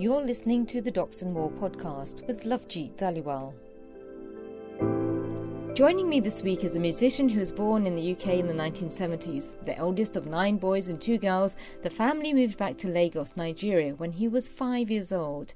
You're 0.00 0.22
listening 0.22 0.64
to 0.64 0.80
the 0.80 0.90
Docs 0.90 1.20
and 1.20 1.34
More 1.34 1.50
podcast 1.50 2.26
with 2.26 2.44
Lovejeet 2.44 2.96
Dhaliwal. 2.96 3.52
Joining 5.76 6.08
me 6.08 6.20
this 6.20 6.42
week 6.42 6.64
is 6.64 6.74
a 6.74 6.80
musician 6.80 7.28
who 7.28 7.38
was 7.38 7.52
born 7.52 7.86
in 7.86 7.94
the 7.94 8.12
UK 8.12 8.28
in 8.28 8.46
the 8.46 8.54
1970s. 8.54 9.62
The 9.62 9.76
eldest 9.76 10.16
of 10.16 10.24
nine 10.24 10.56
boys 10.56 10.88
and 10.88 10.98
two 10.98 11.18
girls, 11.18 11.54
the 11.82 11.90
family 11.90 12.32
moved 12.32 12.56
back 12.56 12.78
to 12.78 12.88
Lagos, 12.88 13.36
Nigeria, 13.36 13.94
when 13.94 14.12
he 14.12 14.26
was 14.26 14.48
five 14.48 14.90
years 14.90 15.12
old. 15.12 15.52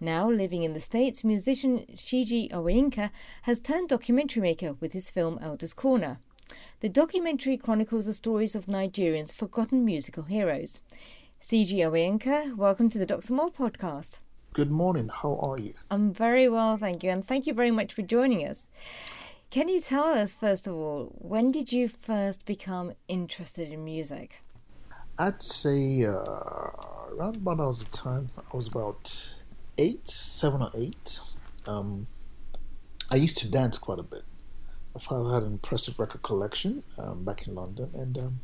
Now 0.00 0.30
living 0.30 0.62
in 0.62 0.72
the 0.72 0.78
States, 0.78 1.24
musician 1.24 1.84
Shiji 1.92 2.48
Owoyinka 2.52 3.10
has 3.42 3.60
turned 3.60 3.88
documentary 3.88 4.42
maker 4.42 4.74
with 4.74 4.92
his 4.92 5.10
film 5.10 5.36
Elders 5.42 5.74
Corner. 5.74 6.20
The 6.78 6.88
documentary 6.88 7.56
chronicles 7.56 8.06
the 8.06 8.14
stories 8.14 8.54
of 8.54 8.66
Nigerians' 8.66 9.34
forgotten 9.34 9.84
musical 9.84 10.24
heroes. 10.24 10.80
CG 11.40 11.74
Owoyinka, 11.78 12.54
welcome 12.54 12.90
to 12.90 12.98
the 12.98 13.06
Docs 13.06 13.30
More 13.30 13.50
podcast. 13.50 14.18
Good 14.52 14.70
morning. 14.70 15.08
How 15.08 15.36
are 15.36 15.58
you? 15.58 15.72
I'm 15.90 16.12
very 16.12 16.50
well, 16.50 16.76
thank 16.76 17.02
you, 17.02 17.08
and 17.08 17.26
thank 17.26 17.46
you 17.46 17.54
very 17.54 17.70
much 17.70 17.94
for 17.94 18.02
joining 18.02 18.46
us. 18.46 18.68
Can 19.48 19.66
you 19.70 19.80
tell 19.80 20.04
us, 20.04 20.34
first 20.34 20.66
of 20.66 20.74
all, 20.74 21.06
when 21.16 21.50
did 21.50 21.72
you 21.72 21.88
first 21.88 22.44
become 22.44 22.92
interested 23.08 23.72
in 23.72 23.82
music? 23.86 24.42
I'd 25.18 25.42
say 25.42 26.04
uh, 26.04 26.12
around 26.12 27.36
about 27.36 27.56
that 27.56 27.66
was 27.68 27.84
the 27.84 27.90
time 27.90 28.28
I 28.36 28.54
was 28.54 28.68
about 28.68 29.32
eight, 29.78 30.06
seven 30.06 30.60
or 30.60 30.70
eight. 30.74 31.20
Um, 31.66 32.06
I 33.10 33.16
used 33.16 33.38
to 33.38 33.50
dance 33.50 33.78
quite 33.78 33.98
a 33.98 34.02
bit. 34.02 34.24
My 34.94 35.00
father 35.00 35.32
had 35.32 35.44
an 35.44 35.52
impressive 35.52 35.98
record 35.98 36.22
collection 36.22 36.82
um, 36.98 37.24
back 37.24 37.48
in 37.48 37.54
London, 37.54 37.92
and 37.94 38.18
um, 38.18 38.40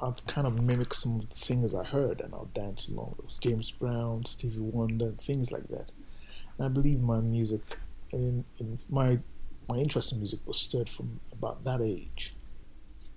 I'd 0.00 0.26
kind 0.26 0.46
of 0.46 0.62
mimic 0.62 0.94
some 0.94 1.16
of 1.16 1.28
the 1.28 1.36
singers 1.36 1.74
I 1.74 1.84
heard, 1.84 2.20
and 2.20 2.32
I'll 2.32 2.50
dance 2.54 2.88
along. 2.88 3.16
It 3.18 3.24
was 3.24 3.36
James 3.38 3.70
Brown, 3.70 4.24
Stevie 4.26 4.58
Wonder, 4.58 5.12
things 5.20 5.50
like 5.50 5.68
that. 5.68 5.90
And 6.56 6.66
I 6.66 6.68
believe 6.68 7.00
my 7.00 7.20
music, 7.20 7.78
in, 8.12 8.44
in 8.58 8.78
my 8.88 9.18
my 9.68 9.76
interest 9.76 10.12
in 10.12 10.18
music 10.18 10.40
was 10.46 10.58
stirred 10.58 10.88
from 10.88 11.20
about 11.30 11.64
that 11.64 11.82
age, 11.82 12.34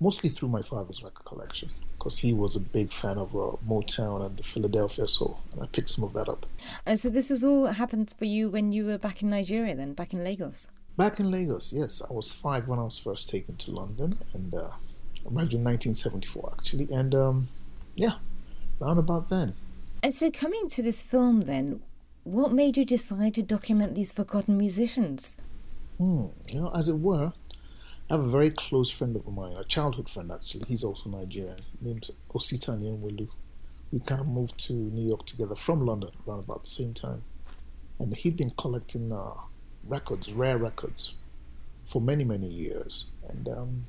mostly 0.02 0.30
through 0.30 0.50
my 0.50 0.62
father's 0.62 1.02
record 1.02 1.24
collection, 1.24 1.70
because 1.98 2.18
he 2.18 2.34
was 2.34 2.56
a 2.56 2.60
big 2.60 2.92
fan 2.92 3.18
of 3.18 3.34
uh, 3.36 3.56
Motown 3.66 4.26
and 4.26 4.36
the 4.36 4.44
Philadelphia 4.44 5.08
soul, 5.08 5.40
and 5.54 5.62
I 5.62 5.68
picked 5.68 5.90
some 5.90 6.04
of 6.04 6.14
that 6.14 6.28
up. 6.28 6.46
And 6.86 7.00
so 7.00 7.10
this 7.10 7.30
has 7.30 7.44
all 7.44 7.68
happened 7.68 8.14
for 8.18 8.26
you 8.26 8.50
when 8.50 8.74
you 8.74 8.86
were 8.86 8.98
back 8.98 9.22
in 9.22 9.30
Nigeria, 9.30 9.76
then 9.76 9.94
back 9.94 10.14
in 10.14 10.24
Lagos. 10.24 10.68
Back 10.98 11.22
in 11.22 11.32
Lagos, 11.32 11.72
yes, 11.72 12.02
I 12.02 12.12
was 12.12 12.34
five 12.34 12.68
when 12.68 12.80
I 12.80 12.84
was 12.84 12.98
first 12.98 13.30
taken 13.30 13.56
to 13.58 13.72
London, 13.72 14.18
and 14.34 14.54
uh, 14.54 14.72
arrived 15.26 15.54
in 15.54 15.64
1974 15.64 16.54
actually, 16.58 16.92
and 16.92 17.14
um, 17.16 17.48
yeah, 17.96 18.14
round 18.80 19.00
about 19.00 19.30
then. 19.30 19.54
And 20.04 20.14
so, 20.14 20.32
coming 20.32 20.68
to 20.70 20.82
this 20.82 21.02
film, 21.02 21.42
then, 21.42 21.82
what 22.24 22.52
made 22.52 22.78
you 22.78 22.86
decide 22.86 23.36
to 23.36 23.44
document 23.44 23.96
these 23.96 24.12
forgotten 24.12 24.58
musicians? 24.58 25.38
Hmm. 25.98 26.26
You 26.50 26.62
know, 26.62 26.72
as 26.74 26.90
it 26.90 26.98
were, 26.98 27.34
I 28.10 28.14
have 28.16 28.22
a 28.22 28.30
very 28.30 28.50
close 28.50 28.90
friend 28.90 29.16
of 29.16 29.28
mine, 29.28 29.54
a 29.54 29.64
childhood 29.64 30.10
friend 30.10 30.32
actually. 30.32 30.66
He's 30.68 30.84
also 30.84 31.10
Nigerian. 31.10 31.58
His 31.58 31.82
Named 31.82 32.10
Osita 32.30 32.78
Nyenwelu. 32.78 33.30
We 33.92 34.00
kind 34.00 34.22
of 34.22 34.28
moved 34.28 34.58
to 34.66 34.74
New 34.74 35.08
York 35.08 35.26
together 35.26 35.56
from 35.56 35.86
London 35.86 36.10
around 36.28 36.40
about 36.40 36.64
the 36.64 36.70
same 36.70 36.94
time, 36.94 37.24
and 38.00 38.16
he'd 38.16 38.38
been 38.38 38.50
collecting 38.52 39.12
uh, 39.12 39.34
records, 39.84 40.32
rare 40.34 40.58
records, 40.58 41.16
for 41.86 42.02
many 42.02 42.24
many 42.24 42.48
years. 42.48 43.06
And 43.30 43.48
um, 43.48 43.86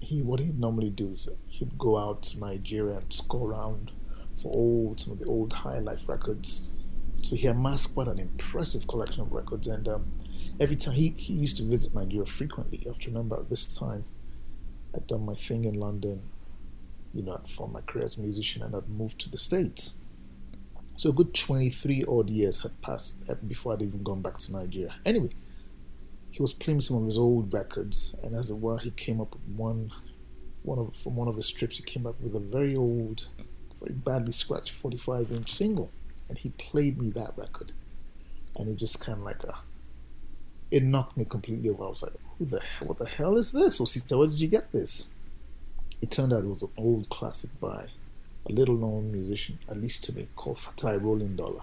he, 0.00 0.22
what 0.22 0.40
he'd 0.40 0.58
normally 0.58 0.90
do 0.90 1.08
is 1.08 1.28
he'd 1.46 1.78
go 1.78 1.98
out 1.98 2.22
to 2.24 2.40
Nigeria 2.40 2.98
and 2.98 3.12
score 3.12 3.50
around 3.50 3.92
for 4.36 4.52
old 4.52 5.00
some 5.00 5.12
of 5.12 5.18
the 5.18 5.26
old 5.26 5.52
high 5.52 5.78
life 5.78 6.08
records. 6.08 6.66
So 7.22 7.36
he 7.36 7.46
amassed 7.46 7.94
quite 7.94 8.08
an 8.08 8.18
impressive 8.18 8.86
collection 8.86 9.22
of 9.22 9.32
records, 9.32 9.66
and 9.66 9.88
um, 9.88 10.12
every 10.60 10.76
time 10.76 10.94
he, 10.94 11.14
he 11.16 11.32
used 11.34 11.56
to 11.56 11.62
visit 11.62 11.94
Nigeria 11.94 12.26
frequently. 12.26 12.78
You 12.78 12.90
have 12.90 12.98
to 13.00 13.10
remember 13.10 13.36
at 13.36 13.48
this 13.48 13.76
time 13.76 14.04
I'd 14.94 15.06
done 15.06 15.24
my 15.24 15.34
thing 15.34 15.64
in 15.64 15.74
London, 15.74 16.22
you 17.12 17.22
know, 17.22 17.40
for 17.46 17.68
my 17.68 17.80
career 17.80 18.04
as 18.04 18.16
a 18.16 18.20
musician, 18.20 18.62
and 18.62 18.74
I'd 18.74 18.88
moved 18.88 19.20
to 19.20 19.30
the 19.30 19.38
States. 19.38 19.96
So 20.96 21.10
a 21.10 21.12
good 21.12 21.34
23 21.34 22.04
odd 22.06 22.30
years 22.30 22.62
had 22.62 22.80
passed 22.80 23.22
uh, 23.28 23.34
before 23.46 23.72
I'd 23.72 23.82
even 23.82 24.02
gone 24.02 24.22
back 24.22 24.38
to 24.38 24.52
Nigeria. 24.52 24.94
Anyway, 25.04 25.30
he 26.34 26.42
was 26.42 26.52
playing 26.52 26.80
some 26.80 26.96
of 26.96 27.06
his 27.06 27.16
old 27.16 27.54
records, 27.54 28.16
and 28.24 28.34
as 28.34 28.50
it 28.50 28.56
were, 28.56 28.78
he 28.78 28.90
came 28.90 29.20
up 29.20 29.34
with 29.34 29.56
one, 29.56 29.92
one 30.64 30.80
of 30.80 30.96
from 30.96 31.14
one 31.14 31.28
of 31.28 31.36
his 31.36 31.46
strips. 31.46 31.76
He 31.76 31.84
came 31.84 32.08
up 32.08 32.20
with 32.20 32.34
a 32.34 32.40
very 32.40 32.74
old, 32.74 33.28
very 33.80 33.94
badly 33.94 34.32
scratched 34.32 34.72
45-inch 34.82 35.48
single, 35.48 35.92
and 36.28 36.36
he 36.36 36.48
played 36.48 37.00
me 37.00 37.10
that 37.10 37.34
record, 37.36 37.70
and 38.56 38.68
it 38.68 38.74
just 38.74 38.98
kind 39.00 39.18
of 39.18 39.24
like 39.24 39.44
a 39.44 39.58
it 40.72 40.82
knocked 40.82 41.16
me 41.16 41.24
completely 41.24 41.70
over. 41.70 41.84
I 41.84 41.88
was 41.88 42.02
like, 42.02 42.14
"Who 42.36 42.46
the 42.46 42.58
hell? 42.58 42.88
What 42.88 42.98
the 42.98 43.06
hell 43.06 43.38
is 43.38 43.52
this?" 43.52 43.78
Or 43.78 43.86
sister, 43.86 44.18
where 44.18 44.26
did 44.26 44.40
you 44.40 44.48
get 44.48 44.72
this? 44.72 45.12
It 46.02 46.10
turned 46.10 46.32
out 46.32 46.42
it 46.42 46.48
was 46.48 46.62
an 46.62 46.70
old 46.76 47.10
classic 47.10 47.50
by 47.60 47.86
a 48.46 48.52
little-known 48.52 49.12
musician, 49.12 49.60
at 49.68 49.80
least 49.80 50.02
to 50.04 50.16
me, 50.16 50.26
called 50.34 50.56
Fatai 50.56 51.00
Rolling 51.00 51.36
Dollar. 51.36 51.62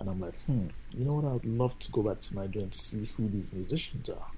And 0.00 0.08
I'm 0.08 0.18
like, 0.18 0.34
hmm, 0.46 0.68
you 0.92 1.04
know 1.04 1.12
what? 1.12 1.30
I'd 1.30 1.44
love 1.44 1.78
to 1.78 1.92
go 1.92 2.02
back 2.02 2.18
to 2.20 2.34
Nigeria 2.34 2.64
and 2.64 2.74
see 2.74 3.10
who 3.16 3.28
these 3.28 3.52
musicians 3.52 4.08
are. 4.08 4.28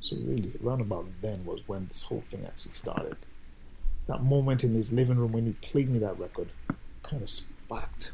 So 0.00 0.16
really, 0.16 0.52
around 0.64 0.80
about 0.80 1.06
then 1.20 1.44
was 1.44 1.60
when 1.66 1.86
this 1.86 2.02
whole 2.02 2.22
thing 2.22 2.46
actually 2.46 2.72
started. 2.72 3.16
That 4.06 4.22
moment 4.22 4.64
in 4.64 4.72
his 4.72 4.90
living 4.90 5.18
room 5.18 5.32
when 5.32 5.44
he 5.44 5.52
played 5.52 5.90
me 5.90 5.98
that 5.98 6.18
record 6.18 6.48
kind 7.02 7.22
of 7.22 7.28
sparked 7.28 8.12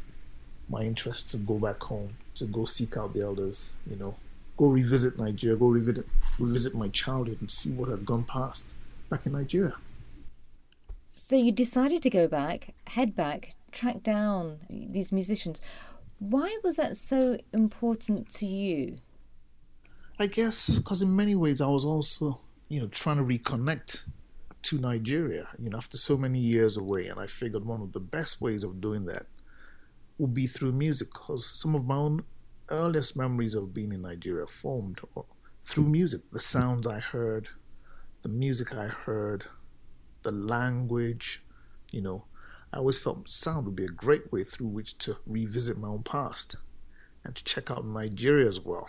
my 0.69 0.83
interest 0.83 1.29
to 1.29 1.37
go 1.37 1.55
back 1.59 1.81
home, 1.85 2.17
to 2.35 2.45
go 2.45 2.65
seek 2.65 2.97
out 2.97 3.15
the 3.15 3.23
elders, 3.23 3.75
you 3.89 3.95
know, 3.95 4.17
go 4.57 4.67
revisit 4.67 5.17
Nigeria, 5.17 5.57
go 5.57 5.69
revisit 5.69 6.07
revisit 6.41 6.75
my 6.75 6.89
childhood 6.89 7.39
and 7.41 7.51
see 7.51 7.71
what 7.73 7.89
had 7.89 8.05
gone 8.05 8.25
past 8.25 8.75
back 9.09 9.27
in 9.27 9.33
Nigeria. 9.33 9.77
So 11.07 11.37
you 11.37 11.53
decided 11.53 12.03
to 12.03 12.11
go 12.11 12.27
back, 12.27 12.75
head 12.89 13.15
back, 13.15 13.55
track 13.71 14.03
down 14.03 14.59
these 14.69 15.13
musicians. 15.13 15.61
Why 16.19 16.59
was 16.63 16.77
that 16.77 16.97
so 16.97 17.39
important 17.53 18.31
to 18.35 18.47
you? 18.47 18.99
I 20.19 20.27
guess 20.27 20.79
because 20.79 21.03
in 21.03 21.15
many 21.15 21.35
ways 21.35 21.61
I 21.61 21.67
was 21.67 21.85
also, 21.85 22.41
you 22.69 22.81
know, 22.81 22.87
trying 22.87 23.17
to 23.17 23.25
reconnect 23.25 24.09
to 24.63 24.79
Nigeria, 24.79 25.49
you 25.59 25.69
know, 25.69 25.77
after 25.77 25.99
so 25.99 26.17
many 26.17 26.39
years 26.39 26.77
away, 26.77 27.09
and 27.09 27.21
I 27.21 27.27
figured 27.27 27.67
one 27.67 27.83
of 27.83 27.93
the 27.93 28.01
best 28.01 28.41
ways 28.41 28.65
of 28.65 28.81
doing 28.81 29.05
that 29.07 29.27
would 30.17 30.33
be 30.33 30.47
through 30.47 30.73
music, 30.73 31.13
because 31.13 31.45
some 31.45 31.75
of 31.75 31.85
my 31.85 31.97
own 31.97 32.25
earliest 32.71 33.17
memories 33.17 33.55
of 33.55 33.75
being 33.75 33.93
in 33.93 34.03
Nigeria 34.03 34.47
formed 34.47 35.01
through 35.63 35.89
music. 35.89 36.23
The 36.33 36.41
sounds 36.41 36.87
I 36.87 37.01
heard, 37.01 37.49
the 38.23 38.29
music 38.29 38.75
I 38.75 38.87
heard, 38.87 39.45
the 40.23 40.33
language, 40.33 41.43
you 41.91 42.01
know. 42.01 42.25
I 42.75 42.79
always 42.79 42.99
felt 42.99 43.29
sound 43.29 43.67
would 43.67 43.77
be 43.77 43.85
a 43.85 43.89
great 43.89 44.33
way 44.33 44.43
through 44.43 44.67
which 44.67 44.99
to 44.99 45.19
revisit 45.27 45.79
my 45.79 45.87
own 45.87 46.03
past 46.03 46.57
and 47.23 47.33
to 47.37 47.45
check 47.45 47.71
out 47.71 47.87
Nigeria 47.87 48.49
as 48.49 48.59
well. 48.59 48.89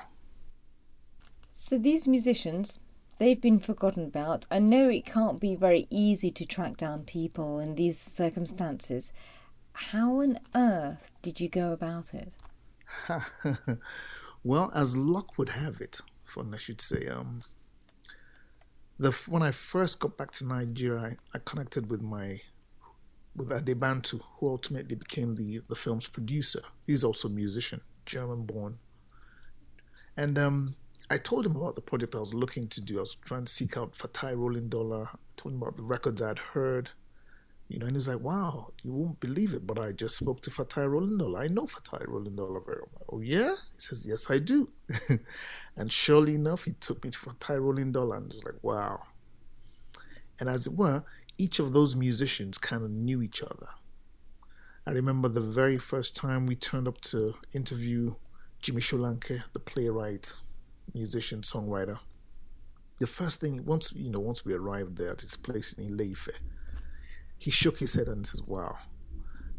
So 1.53 1.77
these 1.77 2.07
musicians, 2.07 2.79
they've 3.19 3.39
been 3.39 3.59
forgotten 3.59 4.03
about. 4.03 4.47
I 4.49 4.57
know 4.57 4.89
it 4.89 5.05
can't 5.05 5.39
be 5.39 5.55
very 5.55 5.85
easy 5.91 6.31
to 6.31 6.45
track 6.47 6.77
down 6.77 7.03
people 7.03 7.59
in 7.59 7.75
these 7.75 7.99
circumstances. 7.99 9.13
How 9.73 10.19
on 10.19 10.39
earth 10.55 11.11
did 11.21 11.39
you 11.39 11.47
go 11.47 11.71
about 11.71 12.15
it? 12.15 12.33
well, 14.43 14.71
as 14.73 14.97
luck 14.97 15.37
would 15.37 15.49
have 15.49 15.79
it, 15.79 16.01
fun 16.23 16.55
I 16.55 16.57
should 16.57 16.81
say, 16.81 17.07
um, 17.07 17.41
the 18.97 19.11
when 19.27 19.43
I 19.43 19.51
first 19.51 19.99
got 19.99 20.17
back 20.17 20.31
to 20.31 20.45
Nigeria, 20.45 21.17
I, 21.33 21.37
I 21.37 21.39
connected 21.45 21.91
with 21.91 22.01
my 22.01 22.41
with 23.35 23.51
Ade 23.51 23.79
Bantu, 23.79 24.19
who 24.39 24.49
ultimately 24.49 24.95
became 24.95 25.35
the 25.35 25.61
the 25.67 25.75
film's 25.75 26.07
producer. 26.07 26.61
He's 26.85 27.03
also 27.03 27.27
a 27.27 27.31
musician, 27.31 27.81
German 28.05 28.45
born, 28.45 28.79
and 30.17 30.37
um, 30.37 30.75
I 31.09 31.17
told 31.17 31.45
him 31.45 31.55
about 31.55 31.75
the 31.75 31.81
project 31.81 32.15
I 32.15 32.19
was 32.19 32.33
looking 32.33 32.67
to 32.69 32.81
do. 32.81 32.97
I 32.97 33.01
was 33.01 33.15
trying 33.15 33.45
to 33.45 33.51
seek 33.51 33.77
out 33.77 33.93
Fatai 33.93 34.35
Rolling 34.37 34.69
Dollar. 34.69 35.09
I 35.13 35.17
told 35.37 35.53
him 35.55 35.61
about 35.61 35.77
the 35.77 35.83
records 35.83 36.21
I'd 36.21 36.39
heard 36.39 36.91
you 37.67 37.79
know, 37.79 37.87
and 37.87 37.95
he's 37.95 38.07
like, 38.07 38.19
wow, 38.19 38.71
you 38.83 38.93
won't 38.93 39.19
believe 39.19 39.53
it, 39.53 39.65
but 39.65 39.79
I 39.79 39.91
just 39.91 40.17
spoke 40.17 40.41
to 40.41 40.51
Fatai 40.51 41.17
Dollar. 41.17 41.39
I 41.39 41.47
know 41.47 41.65
Fatai 41.65 42.05
Dollar 42.35 42.59
very 42.59 42.81
well. 42.93 43.05
oh, 43.11 43.21
yeah? 43.21 43.55
He 43.73 43.79
says, 43.79 44.05
yes, 44.07 44.29
I 44.29 44.37
do. 44.37 44.69
and 45.75 45.91
surely 45.91 46.35
enough, 46.35 46.63
he 46.63 46.73
took 46.73 47.03
me 47.03 47.09
to 47.09 47.17
Fatai 47.17 47.91
Dollar, 47.91 48.17
and 48.17 48.27
was 48.27 48.43
like, 48.43 48.61
wow. 48.61 49.01
And 50.39 50.47
as 50.47 50.67
it 50.67 50.73
were, 50.73 51.03
each 51.37 51.59
of 51.59 51.73
those 51.73 51.95
musicians 51.95 52.57
kind 52.57 52.83
of 52.83 52.91
knew 52.91 53.21
each 53.21 53.41
other. 53.41 53.69
I 54.87 54.91
remember 54.91 55.27
the 55.27 55.41
very 55.41 55.77
first 55.77 56.15
time 56.15 56.45
we 56.45 56.55
turned 56.55 56.87
up 56.87 57.01
to 57.01 57.35
interview 57.53 58.15
Jimi 58.61 58.81
Solanke, 58.81 59.43
the 59.53 59.59
playwright, 59.59 60.33
musician, 60.93 61.41
songwriter. 61.41 61.99
The 62.99 63.07
first 63.07 63.41
thing, 63.41 63.65
once 63.65 63.93
you 63.93 64.09
know, 64.09 64.19
once 64.19 64.45
we 64.45 64.53
arrived 64.53 64.97
there 64.97 65.11
at 65.11 65.21
his 65.21 65.35
place 65.35 65.73
in 65.73 65.85
Ile-Ife, 65.85 66.29
he 67.37 67.51
shook 67.51 67.79
his 67.79 67.95
head 67.95 68.07
and 68.07 68.25
says, 68.25 68.41
Wow, 68.43 68.77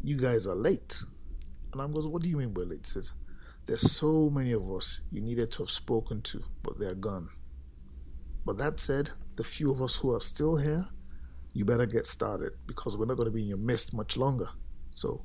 you 0.03 0.17
guys 0.17 0.47
are 0.47 0.55
late. 0.55 1.03
And 1.71 1.81
I'm 1.81 1.93
goes, 1.93 2.07
What 2.07 2.23
do 2.23 2.29
you 2.29 2.37
mean, 2.37 2.53
Willie? 2.53 2.77
He 2.77 2.89
says, 2.89 3.13
There's 3.65 3.91
so 3.91 4.29
many 4.29 4.53
of 4.53 4.71
us 4.71 5.01
you 5.11 5.21
needed 5.21 5.51
to 5.53 5.63
have 5.63 5.69
spoken 5.69 6.21
to, 6.23 6.43
but 6.63 6.79
they're 6.79 6.95
gone. 6.95 7.29
But 8.45 8.57
that 8.57 8.79
said, 8.79 9.11
the 9.35 9.43
few 9.43 9.71
of 9.71 9.81
us 9.81 9.97
who 9.97 10.13
are 10.15 10.21
still 10.21 10.55
here, 10.55 10.87
you 11.57 11.65
better 11.65 11.87
get 11.87 12.05
started 12.05 12.53
because 12.67 12.95
we're 12.95 13.07
not 13.07 13.17
going 13.17 13.25
to 13.25 13.31
be 13.31 13.41
in 13.41 13.47
your 13.47 13.57
midst 13.57 13.91
much 13.91 14.15
longer. 14.15 14.49
So 14.91 15.23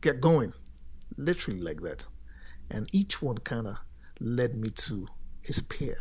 get 0.00 0.20
going. 0.20 0.52
Literally 1.16 1.60
like 1.60 1.80
that. 1.82 2.06
And 2.68 2.88
each 2.92 3.22
one 3.22 3.38
kind 3.38 3.68
of 3.68 3.76
led 4.18 4.56
me 4.56 4.70
to 4.70 5.06
his 5.42 5.62
peer. 5.62 5.96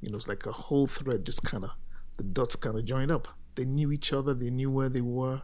You 0.00 0.12
know, 0.12 0.16
it's 0.16 0.28
like 0.28 0.46
a 0.46 0.52
whole 0.52 0.86
thread 0.86 1.26
just 1.26 1.42
kind 1.42 1.64
of, 1.64 1.70
the 2.18 2.22
dots 2.22 2.54
kind 2.54 2.78
of 2.78 2.84
joined 2.84 3.10
up. 3.10 3.26
They 3.56 3.64
knew 3.64 3.90
each 3.90 4.12
other, 4.12 4.32
they 4.32 4.50
knew 4.50 4.70
where 4.70 4.88
they 4.88 5.00
were, 5.00 5.42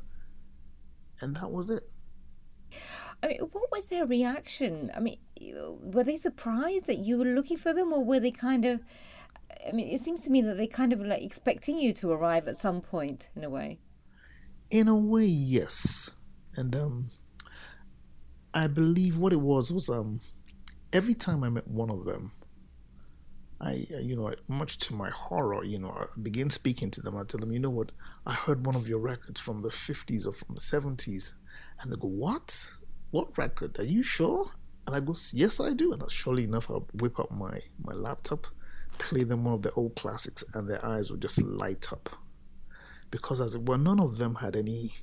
and 1.20 1.34
that 1.34 1.50
was 1.50 1.70
it. 1.70 1.82
I 3.20 3.26
mean, 3.26 3.40
what 3.50 3.72
was 3.72 3.88
their 3.88 4.06
reaction? 4.06 4.92
I 4.94 5.00
mean, 5.00 5.18
were 5.80 6.04
they 6.04 6.16
surprised 6.16 6.86
that 6.86 6.98
you 6.98 7.18
were 7.18 7.24
looking 7.24 7.56
for 7.56 7.74
them, 7.74 7.92
or 7.92 8.04
were 8.04 8.20
they 8.20 8.30
kind 8.30 8.64
of? 8.64 8.80
I 9.66 9.72
mean, 9.72 9.88
it 9.88 10.00
seems 10.00 10.24
to 10.24 10.30
me 10.30 10.42
that 10.42 10.56
they 10.56 10.66
kind 10.66 10.92
of 10.92 11.00
like 11.00 11.22
expecting 11.22 11.78
you 11.78 11.92
to 11.94 12.12
arrive 12.12 12.48
at 12.48 12.56
some 12.56 12.80
point, 12.80 13.30
in 13.36 13.44
a 13.44 13.50
way. 13.50 13.80
In 14.70 14.88
a 14.88 14.96
way, 14.96 15.24
yes, 15.26 16.10
and 16.56 16.74
um, 16.74 17.06
I 18.52 18.66
believe 18.66 19.18
what 19.18 19.32
it 19.32 19.40
was 19.40 19.72
was 19.72 19.88
um, 19.88 20.20
every 20.92 21.14
time 21.14 21.44
I 21.44 21.48
met 21.48 21.68
one 21.68 21.90
of 21.90 22.04
them, 22.04 22.32
I, 23.60 23.86
you 24.00 24.14
know, 24.14 24.34
much 24.46 24.78
to 24.78 24.94
my 24.94 25.10
horror, 25.10 25.64
you 25.64 25.78
know, 25.78 25.90
I 25.90 26.06
begin 26.20 26.50
speaking 26.50 26.90
to 26.92 27.00
them. 27.00 27.16
I 27.16 27.24
tell 27.24 27.40
them, 27.40 27.52
you 27.52 27.58
know 27.58 27.70
what, 27.70 27.92
I 28.26 28.34
heard 28.34 28.66
one 28.66 28.76
of 28.76 28.88
your 28.88 28.98
records 28.98 29.40
from 29.40 29.62
the 29.62 29.70
50s 29.70 30.26
or 30.26 30.32
from 30.32 30.54
the 30.54 30.60
70s. 30.60 31.32
And 31.80 31.90
they 31.90 31.96
go, 31.96 32.08
what? 32.08 32.68
What 33.10 33.36
record? 33.38 33.78
Are 33.78 33.84
you 33.84 34.02
sure? 34.02 34.50
And 34.86 34.94
I 34.94 35.00
go, 35.00 35.14
yes, 35.32 35.60
I 35.60 35.72
do. 35.72 35.92
And 35.92 36.02
surely 36.10 36.44
enough, 36.44 36.70
I'll 36.70 36.88
whip 36.92 37.18
up 37.18 37.30
my, 37.30 37.60
my 37.82 37.94
laptop, 37.94 38.46
play 38.98 39.24
them 39.24 39.44
one 39.44 39.54
of 39.54 39.62
the 39.62 39.72
old 39.72 39.96
classics, 39.96 40.44
and 40.54 40.68
their 40.68 40.84
eyes 40.84 41.10
would 41.10 41.22
just 41.22 41.42
light 41.42 41.92
up. 41.92 42.10
Because 43.10 43.40
as 43.40 43.54
it 43.54 43.66
were, 43.66 43.78
none 43.78 44.00
of 44.00 44.18
them 44.18 44.36
had 44.36 44.56
any 44.56 44.94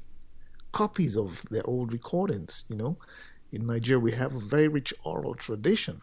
copies 0.72 1.18
of 1.18 1.44
their 1.50 1.66
old 1.66 1.94
recordings, 1.94 2.66
you 2.68 2.76
know. 2.76 2.98
In 3.52 3.68
Nigeria, 3.68 4.00
we 4.00 4.14
have 4.14 4.34
a 4.34 4.40
very 4.40 4.68
rich 4.68 4.94
oral 5.04 5.36
tradition 5.36 6.02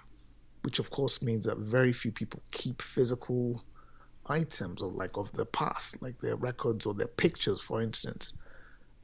which 0.62 0.78
of 0.78 0.90
course 0.90 1.22
means 1.22 1.44
that 1.44 1.58
very 1.58 1.92
few 1.92 2.12
people 2.12 2.42
keep 2.50 2.82
physical 2.82 3.64
items 4.26 4.82
of 4.82 4.94
like 4.94 5.16
of 5.16 5.32
the 5.32 5.46
past, 5.46 6.02
like 6.02 6.20
their 6.20 6.36
records 6.36 6.84
or 6.84 6.94
their 6.94 7.06
pictures, 7.06 7.60
for 7.60 7.80
instance. 7.80 8.34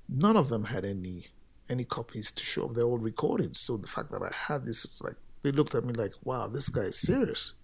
None 0.09 0.37
of 0.37 0.49
them 0.49 0.65
had 0.65 0.85
any 0.85 1.29
any 1.69 1.85
copies 1.85 2.31
to 2.33 2.45
show 2.45 2.65
of 2.65 2.75
their 2.75 2.85
old 2.85 3.03
recordings. 3.03 3.59
So 3.59 3.77
the 3.79 3.89
fact 3.89 4.11
that 4.11 4.23
I 4.23 4.31
had 4.49 4.67
this, 4.67 4.85
it's 4.85 5.01
like 5.01 5.17
they 5.43 5.53
looked 5.53 5.75
at 5.75 5.85
me 5.85 5.95
like, 5.95 6.13
"Wow, 6.23 6.49
this 6.49 6.69
guy 6.69 6.83
is 6.83 7.01
serious. 7.01 7.55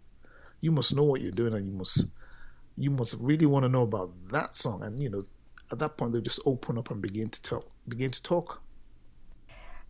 You 0.61 0.73
must 0.73 0.95
know 0.95 1.05
what 1.05 1.21
you're 1.21 1.33
doing, 1.33 1.55
and 1.55 1.67
you 1.67 1.73
must 1.73 2.05
you 2.77 2.91
must 2.91 3.17
really 3.21 3.47
want 3.47 3.65
to 3.65 3.69
know 3.69 3.83
about 3.83 4.12
that 4.31 4.55
song." 4.55 4.83
And 4.83 5.01
you 5.01 5.11
know, 5.11 5.25
at 5.71 5.79
that 5.79 5.97
point, 5.97 6.12
they 6.12 6.21
just 6.21 6.41
open 6.45 6.79
up 6.79 6.91
and 6.91 7.01
begin 7.01 7.31
to 7.31 7.43
tell, 7.43 7.65
begin 7.87 8.11
to 8.11 8.23
talk. 8.23 8.62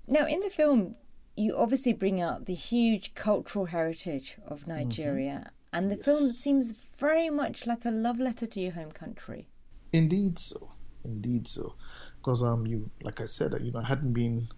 Now, 0.06 0.26
in 0.26 0.40
the 0.40 0.50
film, 0.50 0.96
you 1.36 1.56
obviously 1.56 1.92
bring 1.92 2.20
out 2.20 2.46
the 2.46 2.54
huge 2.54 3.14
cultural 3.14 3.66
heritage 3.66 4.36
of 4.46 4.60
mm-hmm. 4.60 4.70
Nigeria, 4.70 5.32
mm-hmm. 5.32 5.76
and 5.76 5.90
the 5.90 5.96
yes. 5.96 6.04
film 6.04 6.30
seems 6.30 6.72
very 6.72 7.30
much 7.30 7.66
like 7.66 7.84
a 7.84 7.90
love 7.90 8.18
letter 8.18 8.46
to 8.46 8.60
your 8.60 8.72
home 8.72 8.92
country. 8.92 9.48
Indeed, 9.92 10.38
so. 10.38 10.70
Indeed, 11.04 11.48
so. 11.48 11.74
Because 12.18 12.42
um, 12.42 12.66
you, 12.66 12.90
like 13.02 13.20
I 13.20 13.26
said, 13.26 13.54
you 13.60 13.72
know, 13.72 13.80
I 13.80 13.86
hadn't 13.86 14.12
been 14.12 14.48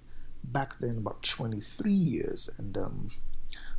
back 0.42 0.78
then 0.80 0.98
about 0.98 1.22
23 1.22 1.92
years, 1.92 2.50
and 2.58 2.76
um, 2.76 3.10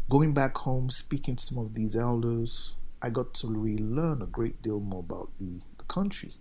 going 0.09 0.33
back 0.33 0.57
home, 0.57 0.89
speaking 0.89 1.35
to 1.35 1.43
some 1.43 1.57
of 1.57 1.75
these 1.75 1.95
elders, 1.95 2.75
I 3.01 3.09
got 3.09 3.33
to 3.35 3.47
relearn 3.47 4.21
a 4.21 4.27
great 4.27 4.61
deal 4.61 4.79
more 4.79 5.01
about 5.01 5.29
the, 5.39 5.61
the 5.77 5.83
country 5.85 6.35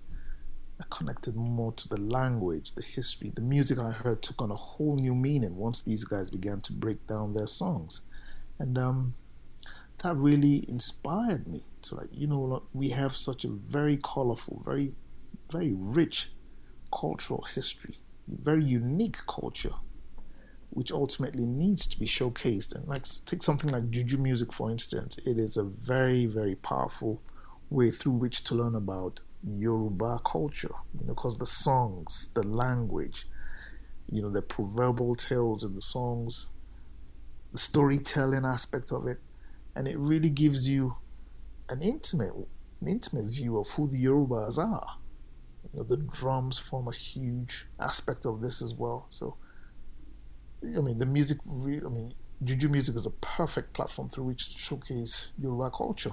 I 0.82 0.84
connected 0.90 1.36
more 1.36 1.72
to 1.72 1.88
the 1.88 2.00
language, 2.00 2.72
the 2.72 2.82
history. 2.82 3.30
The 3.32 3.40
music 3.40 3.78
I 3.78 3.92
heard 3.92 4.20
took 4.20 4.42
on 4.42 4.50
a 4.50 4.56
whole 4.56 4.96
new 4.96 5.14
meaning 5.14 5.56
once 5.56 5.80
these 5.80 6.04
guys 6.04 6.28
began 6.28 6.60
to 6.62 6.72
break 6.72 7.06
down 7.06 7.34
their 7.34 7.46
songs. 7.46 8.00
And 8.58 8.76
um, 8.76 9.14
that 10.02 10.16
really 10.16 10.68
inspired 10.68 11.46
me 11.46 11.64
to 11.82 11.94
like, 11.94 12.08
you 12.10 12.26
know, 12.26 12.64
we 12.72 12.90
have 12.90 13.16
such 13.16 13.44
a 13.44 13.48
very 13.48 13.96
colorful, 13.96 14.62
very, 14.64 14.94
very 15.50 15.72
rich 15.72 16.32
cultural 16.92 17.46
history, 17.54 17.98
very 18.26 18.64
unique 18.64 19.18
culture, 19.28 19.74
which 20.72 20.90
ultimately 20.90 21.44
needs 21.44 21.86
to 21.86 21.98
be 22.00 22.06
showcased. 22.06 22.74
And 22.74 22.88
like, 22.88 23.04
take 23.26 23.42
something 23.42 23.70
like 23.70 23.90
juju 23.90 24.16
music, 24.16 24.52
for 24.52 24.70
instance, 24.70 25.18
it 25.18 25.38
is 25.38 25.56
a 25.58 25.62
very, 25.64 26.24
very 26.24 26.54
powerful 26.54 27.20
way 27.68 27.90
through 27.90 28.12
which 28.12 28.42
to 28.44 28.54
learn 28.54 28.74
about 28.74 29.20
Yoruba 29.46 30.20
culture, 30.24 30.74
you 30.98 31.06
know, 31.06 31.14
because 31.14 31.36
the 31.36 31.46
songs, 31.46 32.30
the 32.34 32.42
language, 32.46 33.26
you 34.10 34.22
know, 34.22 34.30
the 34.30 34.40
proverbial 34.40 35.14
tales 35.14 35.62
in 35.62 35.74
the 35.74 35.82
songs, 35.82 36.46
the 37.52 37.58
storytelling 37.58 38.46
aspect 38.46 38.90
of 38.92 39.06
it, 39.06 39.18
and 39.76 39.86
it 39.86 39.98
really 39.98 40.30
gives 40.30 40.68
you 40.68 40.96
an 41.68 41.82
intimate, 41.82 42.32
an 42.80 42.88
intimate 42.88 43.26
view 43.26 43.58
of 43.58 43.68
who 43.70 43.86
the 43.88 44.02
Yorubas 44.02 44.56
are. 44.56 44.96
You 45.72 45.80
know, 45.80 45.84
the 45.84 45.96
drums 45.98 46.58
form 46.58 46.88
a 46.88 46.94
huge 46.94 47.66
aspect 47.78 48.24
of 48.24 48.40
this 48.40 48.62
as 48.62 48.72
well. 48.72 49.06
So, 49.10 49.36
I 50.64 50.80
mean, 50.80 50.98
the 50.98 51.06
music, 51.06 51.38
I 51.46 51.88
mean, 51.88 52.14
Juju 52.42 52.68
music 52.68 52.96
is 52.96 53.06
a 53.06 53.10
perfect 53.10 53.72
platform 53.72 54.08
through 54.08 54.24
which 54.24 54.52
to 54.54 54.58
showcase 54.58 55.32
Yoruba 55.38 55.70
culture. 55.70 56.12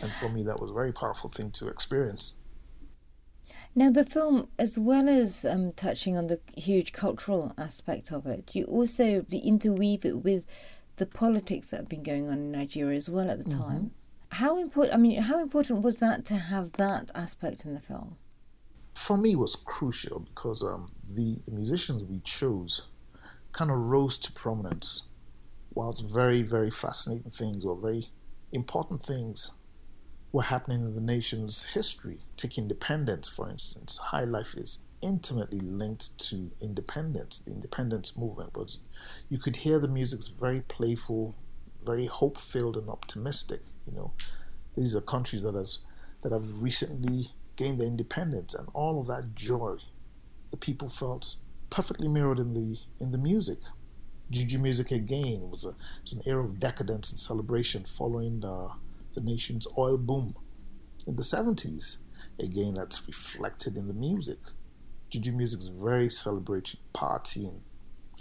And 0.00 0.10
for 0.12 0.28
me, 0.28 0.42
that 0.44 0.60
was 0.60 0.70
a 0.70 0.74
very 0.74 0.92
powerful 0.92 1.30
thing 1.30 1.50
to 1.52 1.68
experience. 1.68 2.34
Now, 3.74 3.90
the 3.90 4.04
film, 4.04 4.48
as 4.58 4.78
well 4.78 5.08
as 5.08 5.44
um, 5.44 5.72
touching 5.72 6.16
on 6.16 6.26
the 6.26 6.40
huge 6.56 6.92
cultural 6.92 7.54
aspect 7.56 8.12
of 8.12 8.26
it, 8.26 8.54
you 8.54 8.64
also 8.64 9.24
interweave 9.32 10.04
it 10.04 10.22
with 10.22 10.44
the 10.96 11.06
politics 11.06 11.68
that 11.68 11.78
have 11.78 11.88
been 11.88 12.02
going 12.02 12.28
on 12.28 12.34
in 12.34 12.50
Nigeria 12.50 12.96
as 12.96 13.08
well 13.08 13.30
at 13.30 13.38
the 13.38 13.48
mm-hmm. 13.50 13.62
time. 13.62 13.90
How 14.32 14.58
important? 14.58 14.94
I 14.94 14.98
mean, 14.98 15.20
how 15.22 15.40
important 15.40 15.82
was 15.82 15.98
that 16.00 16.24
to 16.26 16.34
have 16.34 16.72
that 16.72 17.10
aspect 17.14 17.64
in 17.64 17.72
the 17.74 17.80
film? 17.80 18.16
For 19.02 19.18
me, 19.18 19.34
was 19.34 19.56
crucial 19.56 20.20
because 20.20 20.62
um, 20.62 20.92
the, 21.04 21.40
the 21.44 21.50
musicians 21.50 22.04
we 22.04 22.20
chose 22.20 22.86
kind 23.50 23.68
of 23.68 23.76
rose 23.78 24.16
to 24.18 24.30
prominence, 24.30 25.08
whilst 25.74 26.08
very, 26.08 26.42
very 26.42 26.70
fascinating 26.70 27.32
things 27.32 27.64
or 27.64 27.74
very 27.74 28.10
important 28.52 29.02
things 29.02 29.56
were 30.30 30.44
happening 30.44 30.82
in 30.82 30.94
the 30.94 31.00
nation's 31.00 31.64
history. 31.74 32.20
Take 32.36 32.56
independence, 32.56 33.26
for 33.26 33.50
instance. 33.50 33.96
High 33.96 34.22
life 34.22 34.54
is 34.56 34.84
intimately 35.00 35.58
linked 35.58 36.16
to 36.30 36.52
independence, 36.60 37.40
the 37.40 37.50
independence 37.50 38.16
movement. 38.16 38.50
But 38.52 38.76
you 39.28 39.38
could 39.38 39.56
hear 39.56 39.80
the 39.80 39.88
music's 39.88 40.28
very 40.28 40.60
playful, 40.60 41.34
very 41.84 42.06
hope 42.06 42.38
filled 42.38 42.76
and 42.76 42.88
optimistic. 42.88 43.62
You 43.84 43.94
know, 43.94 44.12
these 44.76 44.94
are 44.94 45.00
countries 45.00 45.42
that 45.42 45.56
has 45.56 45.80
that 46.22 46.30
have 46.30 46.62
recently 46.62 47.30
gained 47.56 47.80
their 47.80 47.86
independence, 47.86 48.54
and 48.54 48.68
all 48.72 49.00
of 49.00 49.06
that 49.08 49.34
joy, 49.34 49.76
the 50.50 50.56
people 50.56 50.88
felt 50.88 51.36
perfectly 51.70 52.08
mirrored 52.08 52.38
in 52.38 52.54
the 52.54 52.78
in 52.98 53.10
the 53.12 53.18
music. 53.18 53.58
Juju 54.30 54.58
music 54.58 54.90
again 54.90 55.50
was 55.50 55.64
a 55.64 55.74
was 56.02 56.12
an 56.12 56.22
era 56.24 56.44
of 56.44 56.60
decadence 56.60 57.10
and 57.10 57.20
celebration 57.20 57.84
following 57.84 58.40
the 58.40 58.70
the 59.14 59.20
nation's 59.20 59.66
oil 59.76 59.98
boom 59.98 60.34
in 61.06 61.16
the 61.16 61.22
70s. 61.22 61.98
Again, 62.38 62.74
that's 62.74 63.06
reflected 63.06 63.76
in 63.76 63.88
the 63.88 63.94
music. 63.94 64.38
Juju 65.10 65.32
music 65.32 65.60
is 65.60 65.68
very 65.68 66.08
celebratory, 66.08 66.76
partying, 66.94 67.60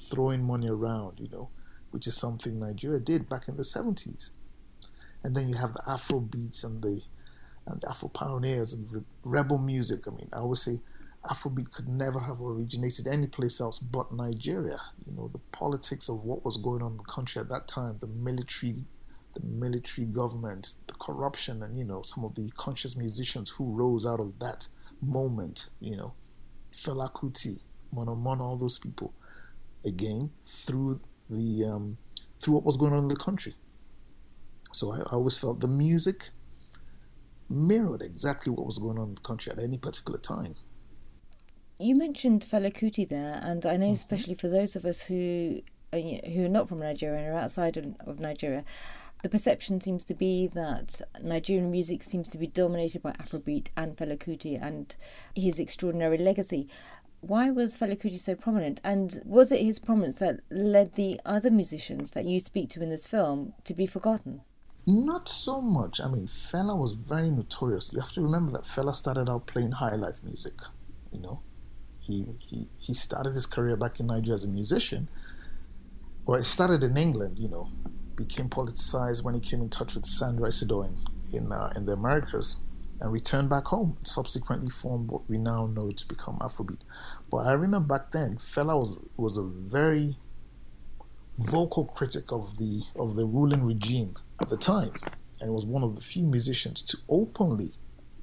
throwing 0.10 0.44
money 0.44 0.70
around, 0.70 1.20
you 1.20 1.30
know, 1.30 1.50
which 1.92 2.08
is 2.08 2.18
something 2.18 2.60
Nigeria 2.60 3.00
did 3.00 3.30
back 3.30 3.48
in 3.48 3.56
the 3.56 3.64
70s. 3.64 4.32
And 5.24 5.36
then 5.36 5.48
you 5.48 5.56
have 5.56 5.74
the 5.74 5.84
Afro 5.88 6.20
beats 6.20 6.64
and 6.64 6.82
the 6.82 7.04
and 7.66 7.84
Afro 7.86 8.10
pioneers 8.10 8.74
and 8.74 9.06
rebel 9.24 9.58
music. 9.58 10.08
I 10.08 10.12
mean, 10.12 10.30
I 10.34 10.38
always 10.38 10.62
say 10.62 10.82
Afrobeat 11.26 11.72
could 11.72 11.88
never 11.88 12.20
have 12.22 12.42
originated 12.42 13.08
anyplace 13.08 13.62
else 13.62 13.80
but 13.80 14.12
Nigeria. 14.12 14.80
You 15.06 15.16
know, 15.16 15.30
the 15.32 15.40
politics 15.52 16.10
of 16.10 16.24
what 16.24 16.44
was 16.44 16.58
going 16.58 16.82
on 16.82 16.92
in 16.94 16.98
the 16.98 17.04
country 17.04 17.40
at 17.40 17.50
that 17.50 17.68
time, 17.68 17.98
the 18.00 18.08
military 18.08 18.86
the 19.34 19.48
military 19.48 20.06
government, 20.06 20.74
the 20.88 20.94
corruption, 20.94 21.64
and 21.64 21.78
you 21.78 21.86
know 21.86 22.02
some 22.02 22.26
of 22.26 22.36
the 22.36 22.52
conscious 22.58 22.98
musicians 22.98 23.52
who 23.52 23.72
rose 23.72 24.06
out 24.06 24.20
of 24.20 24.40
that 24.40 24.68
moment. 25.02 25.70
You 25.80 25.96
know, 25.96 26.14
Fela 26.74 27.12
Kuti, 27.12 27.60
Monomono, 27.96 28.42
all 28.42 28.58
those 28.58 28.78
people. 28.78 29.14
Again, 29.86 30.32
through 30.44 31.00
the 31.30 31.66
um, 31.66 31.98
through 32.40 32.56
what 32.56 32.64
was 32.64 32.78
going 32.78 32.94
on 32.94 33.00
in 33.00 33.08
the 33.08 33.16
country. 33.16 33.56
So 34.74 34.92
I, 34.94 35.00
I 35.00 35.14
always 35.14 35.38
felt 35.38 35.60
the 35.60 35.68
music 35.68 36.30
mirrored 37.52 38.02
exactly 38.02 38.52
what 38.52 38.66
was 38.66 38.80
going 38.80 38.98
on 38.98 39.10
in 39.10 39.16
the 39.16 39.22
country 39.22 39.52
at 39.52 39.60
any 39.60 39.78
particular 39.78 40.18
time. 40.20 40.56
You 41.80 41.96
mentioned 41.96 42.46
Fela 42.50 42.72
Kuti 42.72 43.08
there, 43.08 43.40
and 43.44 43.66
I 43.66 43.76
know 43.78 43.86
mm-hmm. 43.86 43.94
especially 43.94 44.36
for 44.36 44.48
those 44.48 44.76
of 44.76 44.86
us 44.86 45.04
who 45.04 45.62
are, 45.92 46.00
who 46.00 46.46
are 46.46 46.50
not 46.50 46.70
from 46.70 46.80
Nigeria 46.80 47.20
and 47.20 47.36
are 47.36 47.40
outside 47.40 47.78
of 47.78 48.20
Nigeria, 48.20 48.64
the 49.24 49.30
perception 49.30 49.82
seems 49.82 50.04
to 50.06 50.14
be 50.14 50.48
that 50.48 51.02
Nigerian 51.22 51.70
music 51.70 52.02
seems 52.04 52.30
to 52.30 52.38
be 52.38 52.48
dominated 52.48 53.02
by 53.02 53.12
Afrobeat 53.14 53.70
and 53.78 53.96
Fela 53.96 54.18
Kuti 54.18 54.60
and 54.62 54.96
his 55.36 55.60
extraordinary 55.60 56.18
legacy. 56.18 56.68
Why 57.20 57.52
was 57.52 57.78
Fela 57.78 58.00
Kuti 58.00 58.18
so 58.18 58.34
prominent? 58.36 58.82
And 58.84 59.22
was 59.26 59.52
it 59.52 59.62
his 59.62 59.78
prominence 59.78 60.16
that 60.16 60.42
led 60.50 60.96
the 60.96 61.22
other 61.24 61.52
musicians 61.52 62.12
that 62.12 62.26
you 62.26 62.40
speak 62.40 62.70
to 62.70 62.82
in 62.82 62.90
this 62.90 63.06
film 63.06 63.54
to 63.64 63.76
be 63.76 63.86
forgotten? 63.86 64.42
Not 64.88 65.30
so 65.30 65.62
much. 65.62 66.02
I 66.02 66.08
mean, 66.08 66.28
Fela 66.28 66.78
was 66.78 66.94
very 66.94 67.30
notorious. 67.30 67.92
You 67.94 68.00
have 68.00 68.12
to 68.14 68.22
remember 68.22 68.52
that 68.54 68.64
Fela 68.64 68.96
started 68.96 69.30
out 69.30 69.46
playing 69.46 69.74
high 69.74 69.96
life 69.96 70.24
music, 70.24 70.54
you 71.12 71.20
know 71.20 71.42
he, 72.02 72.26
he, 72.40 72.68
he 72.80 72.94
started 72.94 73.34
his 73.34 73.46
career 73.46 73.76
back 73.76 74.00
in 74.00 74.08
Nigeria 74.08 74.36
as 74.36 74.44
a 74.44 74.48
musician. 74.48 75.08
Well, 76.26 76.40
it 76.40 76.44
started 76.44 76.84
in 76.84 76.98
England, 76.98 77.38
you 77.38 77.48
know, 77.48 77.70
became 78.16 78.50
politicized 78.50 79.24
when 79.24 79.36
he 79.36 79.40
came 79.40 79.62
in 79.62 79.70
touch 79.70 79.94
with 79.94 80.06
Sandra 80.06 80.50
Izsadore 80.50 80.86
in, 80.86 81.38
in, 81.38 81.52
uh, 81.52 81.72
in 81.76 81.86
the 81.86 81.94
Americas 81.94 82.58
and 83.00 83.12
returned 83.12 83.50
back 83.50 83.66
home. 83.66 83.98
Subsequently 84.04 84.70
formed 84.70 85.10
what 85.10 85.30
we 85.30 85.38
now 85.38 85.68
know 85.68 85.92
to 85.92 86.08
become 86.08 86.38
Afrobeat. 86.40 86.80
But 87.30 87.46
I 87.46 87.54
remember 87.54 87.88
back 87.98 88.12
then, 88.12 88.38
Fela 88.38 88.80
was 88.80 89.00
was 89.18 89.38
a 89.38 89.44
very 89.44 90.18
vocal 91.38 91.86
critic 91.86 92.32
of 92.32 92.58
the 92.58 92.84
of 92.96 93.16
the 93.16 93.26
ruling 93.26 93.66
regime 93.66 94.16
at 94.42 94.50
the 94.50 94.58
time, 94.58 94.92
and 95.40 95.54
was 95.54 95.66
one 95.66 95.84
of 95.84 95.96
the 95.96 96.02
few 96.02 96.26
musicians 96.26 96.82
to 96.84 96.98
openly 97.08 97.72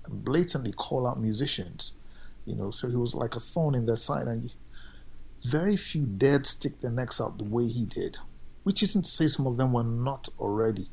and 0.05 0.25
blatantly 0.25 0.73
call 0.73 1.07
out 1.07 1.21
musicians 1.21 1.93
you 2.49 2.55
know, 2.55 2.71
so 2.71 2.89
he 2.89 2.97
was 2.97 3.15
like 3.15 3.37
a 3.37 3.41
thorn 3.41 3.75
in 3.75 3.85
their 3.85 3.99
side, 3.99 4.27
and 4.27 4.51
very 5.45 5.77
few 5.77 6.07
dared 6.07 6.47
stick 6.47 6.81
their 6.81 6.91
necks 6.91 7.21
out 7.21 7.37
the 7.37 7.45
way 7.45 7.69
he 7.69 7.85
did. 7.85 8.17
Which 8.63 8.83
isn't 8.83 9.05
to 9.05 9.11
say 9.11 9.27
some 9.29 9.47
of 9.47 9.59
them 9.59 9.75
were 9.75 9.85
not 9.85 10.31
already 10.39 10.89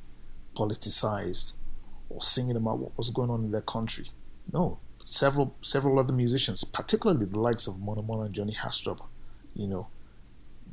politicized 0.53 1.53
or 2.10 2.22
singing 2.22 2.58
about 2.58 2.79
what 2.79 2.98
was 2.98 3.10
going 3.10 3.29
on 3.29 3.46
in 3.46 3.51
their 3.51 3.62
country. 3.62 4.08
No, 4.51 4.79
several 5.05 5.55
several 5.62 5.98
other 5.98 6.12
musicians, 6.12 6.65
particularly 6.65 7.25
the 7.25 7.39
likes 7.39 7.67
of 7.67 7.75
Monomono 7.75 8.25
and 8.25 8.36
Joni 8.36 8.58
Haastrup, 8.58 9.00
you 9.55 9.67
know, 9.67 9.88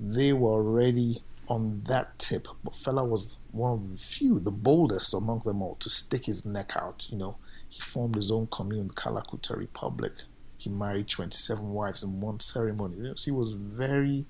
they 0.01 0.33
were 0.33 0.51
already 0.51 1.23
on 1.49 1.83
that 1.89 2.19
tip. 2.19 2.49
But 2.63 2.75
Fela 2.75 3.07
was 3.07 3.39
one 3.51 3.73
of 3.73 3.91
the 3.91 3.99
few, 3.99 4.39
the 4.39 4.51
boldest 4.51 5.15
among 5.15 5.41
them 5.41 5.63
all, 5.63 5.77
to 5.77 5.91
stick 5.91 6.27
his 6.27 6.45
neck 6.45 6.73
out. 6.77 7.09
You 7.11 7.19
know, 7.19 7.37
he 7.69 7.81
formed 7.81 8.17
his 8.17 8.31
own 8.31 8.49
commune, 8.49 8.89
the 8.89 8.95
Kalakuta 8.95 9.57
Republic, 9.57 10.13
he 10.63 10.71
married 10.71 11.09
27 11.09 11.71
wives 11.71 12.05
in 12.05 12.21
one 12.21 12.39
ceremony. 12.39 13.13
He 13.25 13.33
was 13.33 13.53
very, 13.53 14.27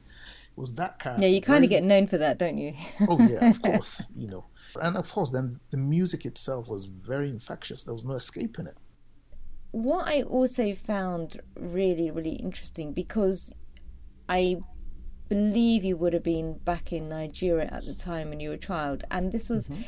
was 0.57 0.73
that 0.75 0.99
kind. 0.99 1.21
Yeah, 1.21 1.29
you 1.29 1.43
kind 1.43 1.63
of 1.63 1.69
get 1.69 1.85
known 1.85 2.07
for 2.07 2.17
that, 2.17 2.39
don't 2.39 2.57
you? 2.57 2.73
oh 3.07 3.19
yeah, 3.19 3.51
of 3.51 3.61
course. 3.63 4.05
You 4.17 4.29
know, 4.29 4.45
and 4.81 4.97
of 4.97 5.11
course, 5.11 5.31
then 5.31 5.61
the 5.71 5.77
music 5.77 6.25
itself 6.25 6.69
was 6.69 6.87
very 6.87 7.29
infectious. 7.29 7.83
There 7.83 7.93
was 7.93 8.05
no 8.05 8.15
escaping 8.15 8.67
it. 8.67 8.77
What 9.73 10.09
I 10.09 10.23
also 10.23 10.75
found 10.75 11.41
really, 11.55 12.11
really 12.11 12.37
interesting 12.37 12.93
because 12.93 13.55
I 14.27 14.57
believe 15.35 15.85
you 15.85 15.97
would 15.97 16.13
have 16.13 16.23
been 16.23 16.59
back 16.59 16.93
in 16.93 17.09
Nigeria 17.09 17.69
at 17.73 17.85
the 17.85 17.95
time 17.95 18.31
when 18.31 18.41
you 18.41 18.51
were 18.51 18.55
a 18.57 18.59
child, 18.59 19.05
and 19.11 19.33
this 19.33 19.49
was 19.49 19.69
mm-hmm 19.69 19.83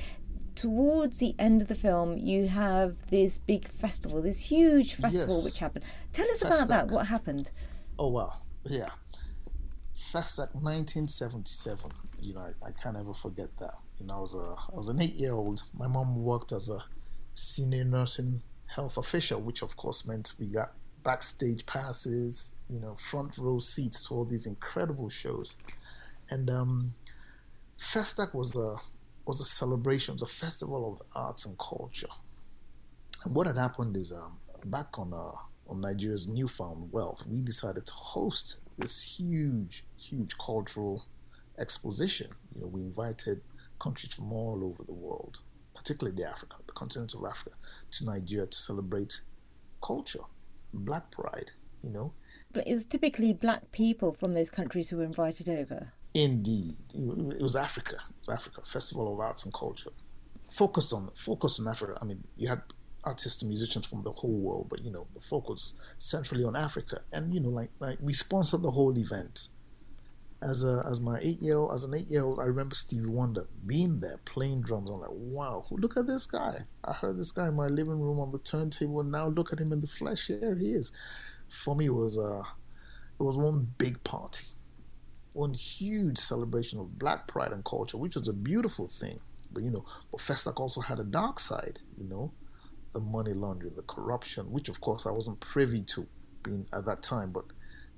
towards 0.54 1.18
the 1.18 1.34
end 1.38 1.60
of 1.62 1.68
the 1.68 1.74
film, 1.74 2.16
you 2.16 2.48
have 2.48 3.10
this 3.10 3.38
big 3.38 3.68
festival, 3.68 4.22
this 4.22 4.48
huge 4.48 4.94
festival 4.94 5.36
yes. 5.36 5.44
which 5.44 5.58
happened. 5.58 5.84
Tell 6.12 6.30
us 6.30 6.42
Festac. 6.42 6.46
about 6.46 6.68
that. 6.68 6.90
What 6.90 7.06
happened? 7.08 7.50
Oh 7.98 8.08
wow, 8.08 8.34
yeah, 8.64 8.90
Festac 9.96 10.54
1977. 10.54 11.90
You 12.20 12.34
know, 12.34 12.40
I, 12.40 12.68
I, 12.68 12.70
can't 12.70 12.96
ever 12.96 13.12
forget 13.12 13.56
that. 13.58 13.74
You 13.98 14.06
know, 14.06 14.16
I 14.16 14.20
was 14.20 14.34
a 14.34 14.54
I 14.72 14.76
was 14.76 14.88
an 14.88 15.00
eight 15.00 15.14
year 15.14 15.34
old. 15.34 15.62
My 15.76 15.86
mom 15.86 16.22
worked 16.22 16.52
as 16.52 16.68
a 16.68 16.84
senior 17.34 17.84
nursing 17.84 18.42
health 18.66 18.96
official, 18.96 19.40
which 19.40 19.62
of 19.62 19.76
course 19.76 20.06
meant 20.06 20.32
we 20.38 20.46
got 20.46 20.72
backstage 21.04 21.66
passes, 21.66 22.56
you 22.68 22.80
know, 22.80 22.96
front 22.96 23.38
row 23.38 23.58
seats 23.58 24.08
to 24.08 24.14
all 24.14 24.24
these 24.24 24.46
incredible 24.46 25.08
shows. 25.10 25.54
And 26.30 26.50
um, 26.50 26.94
Festac 27.78 28.34
was 28.34 28.56
a 28.56 28.76
was 29.26 29.40
a 29.40 29.44
celebration, 29.44 30.12
it 30.12 30.20
was 30.20 30.30
a 30.30 30.34
festival 30.34 30.92
of 30.92 31.06
arts 31.14 31.46
and 31.46 31.58
culture. 31.58 32.08
And 33.24 33.34
what 33.34 33.46
had 33.46 33.56
happened 33.56 33.96
is 33.96 34.12
um, 34.12 34.38
back 34.64 34.98
on 34.98 35.12
uh, 35.12 35.32
on 35.66 35.80
Nigeria's 35.80 36.26
newfound 36.26 36.92
wealth, 36.92 37.26
we 37.26 37.40
decided 37.40 37.86
to 37.86 37.94
host 37.94 38.60
this 38.78 39.18
huge, 39.18 39.84
huge 39.96 40.36
cultural 40.36 41.06
exposition. 41.58 42.30
You 42.54 42.62
know, 42.62 42.66
we 42.66 42.80
invited 42.82 43.40
countries 43.78 44.14
from 44.14 44.32
all 44.32 44.60
over 44.62 44.82
the 44.84 44.92
world, 44.92 45.40
particularly 45.74 46.16
the 46.16 46.28
Africa, 46.28 46.56
the 46.66 46.72
continent 46.72 47.14
of 47.14 47.24
Africa, 47.24 47.52
to 47.92 48.04
Nigeria 48.04 48.46
to 48.46 48.58
celebrate 48.58 49.20
culture, 49.82 50.24
Black 50.74 51.10
Pride. 51.10 51.52
You 51.82 51.90
know, 51.90 52.12
but 52.52 52.66
it 52.66 52.72
was 52.72 52.86
typically 52.86 53.32
black 53.32 53.70
people 53.72 54.12
from 54.12 54.32
those 54.32 54.48
countries 54.48 54.88
who 54.88 54.96
were 54.96 55.04
invited 55.04 55.48
over. 55.48 55.92
Indeed, 56.14 56.76
it 56.94 57.42
was 57.42 57.56
Africa. 57.56 57.96
It 58.08 58.26
was 58.26 58.34
Africa 58.34 58.62
Festival 58.64 59.12
of 59.12 59.20
Arts 59.20 59.44
and 59.44 59.52
Culture, 59.52 59.90
focused 60.50 60.92
on 60.92 61.10
focused 61.14 61.60
on 61.60 61.68
Africa. 61.68 61.98
I 62.00 62.04
mean, 62.04 62.24
you 62.36 62.48
had 62.48 62.62
artists 63.02 63.42
and 63.42 63.50
musicians 63.50 63.86
from 63.86 64.00
the 64.00 64.12
whole 64.12 64.38
world, 64.38 64.68
but 64.70 64.84
you 64.84 64.90
know, 64.90 65.06
the 65.12 65.20
focus 65.20 65.74
centrally 65.98 66.44
on 66.44 66.56
Africa. 66.56 67.02
And 67.12 67.34
you 67.34 67.40
know, 67.40 67.50
like 67.50 67.70
like 67.80 67.98
we 68.00 68.14
sponsored 68.14 68.62
the 68.62 68.70
whole 68.70 68.96
event. 68.98 69.48
As 70.46 70.62
a 70.62 70.84
as 70.88 71.00
my 71.00 71.18
eight 71.22 71.40
year 71.40 71.56
old 71.56 71.74
as 71.74 71.84
an 71.84 71.94
eight 71.94 72.08
year 72.08 72.24
old, 72.24 72.38
I 72.38 72.44
remember 72.44 72.74
Stevie 72.74 73.06
Wonder 73.06 73.46
being 73.64 74.00
there 74.00 74.20
playing 74.26 74.60
drums. 74.60 74.90
I'm 74.90 75.00
like, 75.00 75.08
wow, 75.10 75.64
look 75.70 75.96
at 75.96 76.06
this 76.06 76.26
guy. 76.26 76.64
I 76.84 76.92
heard 76.92 77.18
this 77.18 77.32
guy 77.32 77.48
in 77.48 77.54
my 77.54 77.68
living 77.68 78.00
room 78.00 78.20
on 78.20 78.30
the 78.30 78.38
turntable, 78.38 79.00
and 79.00 79.10
now 79.10 79.28
look 79.28 79.52
at 79.52 79.60
him 79.60 79.72
in 79.72 79.80
the 79.80 79.86
flesh. 79.86 80.26
Here 80.26 80.54
he 80.54 80.72
is. 80.72 80.92
For 81.48 81.74
me, 81.74 81.86
it 81.86 81.94
was 81.94 82.18
uh, 82.18 82.42
it 83.18 83.22
was 83.22 83.38
one 83.38 83.74
big 83.78 84.04
party 84.04 84.48
one 85.34 85.52
huge 85.52 86.16
celebration 86.16 86.78
of 86.78 86.98
black 86.98 87.26
pride 87.26 87.52
and 87.52 87.64
culture, 87.64 87.98
which 87.98 88.14
was 88.14 88.28
a 88.28 88.32
beautiful 88.32 88.86
thing. 88.86 89.20
But 89.52 89.64
you 89.64 89.70
know, 89.70 89.84
but 90.10 90.20
Festac 90.20 90.58
also 90.58 90.80
had 90.80 90.98
a 90.98 91.04
dark 91.04 91.38
side, 91.38 91.80
you 91.98 92.04
know, 92.04 92.32
the 92.92 93.00
money 93.00 93.34
laundering, 93.34 93.74
the 93.74 93.82
corruption, 93.82 94.50
which 94.50 94.68
of 94.68 94.80
course 94.80 95.06
I 95.06 95.10
wasn't 95.10 95.40
privy 95.40 95.82
to 95.82 96.06
being 96.42 96.66
at 96.72 96.86
that 96.86 97.02
time, 97.02 97.32
but 97.32 97.44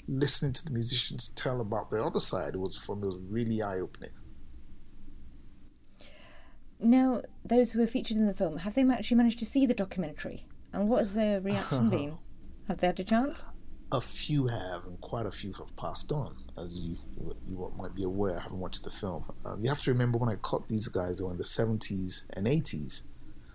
listening 0.09 0.53
to 0.55 0.65
the 0.65 0.71
musicians 0.71 1.29
tell 1.29 1.61
about 1.61 1.91
the 1.91 2.03
other 2.03 2.21
side 2.21 2.57
was 2.57 2.77
for 2.77 2.97
me 2.97 3.07
was 3.07 3.19
really 3.29 3.63
eye 3.63 3.79
opening. 3.79 4.11
Now, 6.79 7.23
those 7.45 7.73
who 7.73 7.81
were 7.81 7.87
featured 7.87 8.19
in 8.19 8.27
the 8.27 8.35
film, 8.35 8.59
have 8.59 8.75
they 8.75 8.83
actually 8.83 9.17
managed 9.17 9.39
to 9.39 9.47
see 9.47 9.65
the 9.65 9.75
documentary? 9.75 10.47
And 10.73 10.89
what 10.89 10.99
has 10.99 11.15
their 11.15 11.41
reaction 11.41 11.89
been? 11.91 12.19
Have 12.69 12.79
they 12.79 12.87
had 12.89 13.01
a 13.01 13.05
chance? 13.05 13.45
a 13.93 14.01
few 14.01 14.49
have, 14.49 14.85
and 14.85 15.01
quite 15.01 15.27
a 15.27 15.31
few 15.31 15.53
have 15.55 15.77
passed 15.77 16.11
on, 16.11 16.37
as 16.57 16.79
you 16.79 16.97
you 17.49 17.73
might 17.77 17.95
be 17.95 18.03
aware, 18.03 18.41
having 18.41 18.59
watched 18.59 18.85
the 18.85 18.91
film. 18.91 19.31
Um, 19.45 19.63
you 19.63 19.69
have 19.69 19.83
to 19.83 19.93
remember 19.93 20.19
when 20.19 20.29
I 20.29 20.37
caught 20.37 20.69
these 20.69 20.89
guys, 20.89 21.19
they 21.19 21.25
were 21.25 21.31
in 21.31 21.39
the 21.39 21.45
70s 21.45 22.23
and 22.31 22.47
80s, 22.47 23.03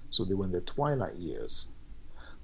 so 0.09 0.23
they 0.23 0.33
were 0.33 0.45
in 0.45 0.51
their 0.51 0.61
twilight 0.61 1.15
years. 1.15 1.67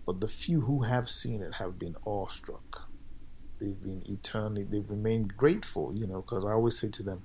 But 0.06 0.22
the 0.22 0.28
few 0.28 0.62
who 0.62 0.84
have 0.84 1.10
seen 1.10 1.42
it 1.42 1.56
have 1.56 1.80
been 1.80 1.96
awestruck. 2.06 2.90
They've 3.60 3.82
been 3.82 4.04
eternally, 4.08 4.64
they've 4.64 4.90
remained 4.90 5.36
grateful, 5.38 5.94
you 5.96 6.08
know, 6.08 6.22
because 6.22 6.46
I 6.46 6.52
always 6.52 6.80
say 6.80 6.90
to 6.90 7.04
them, 7.04 7.24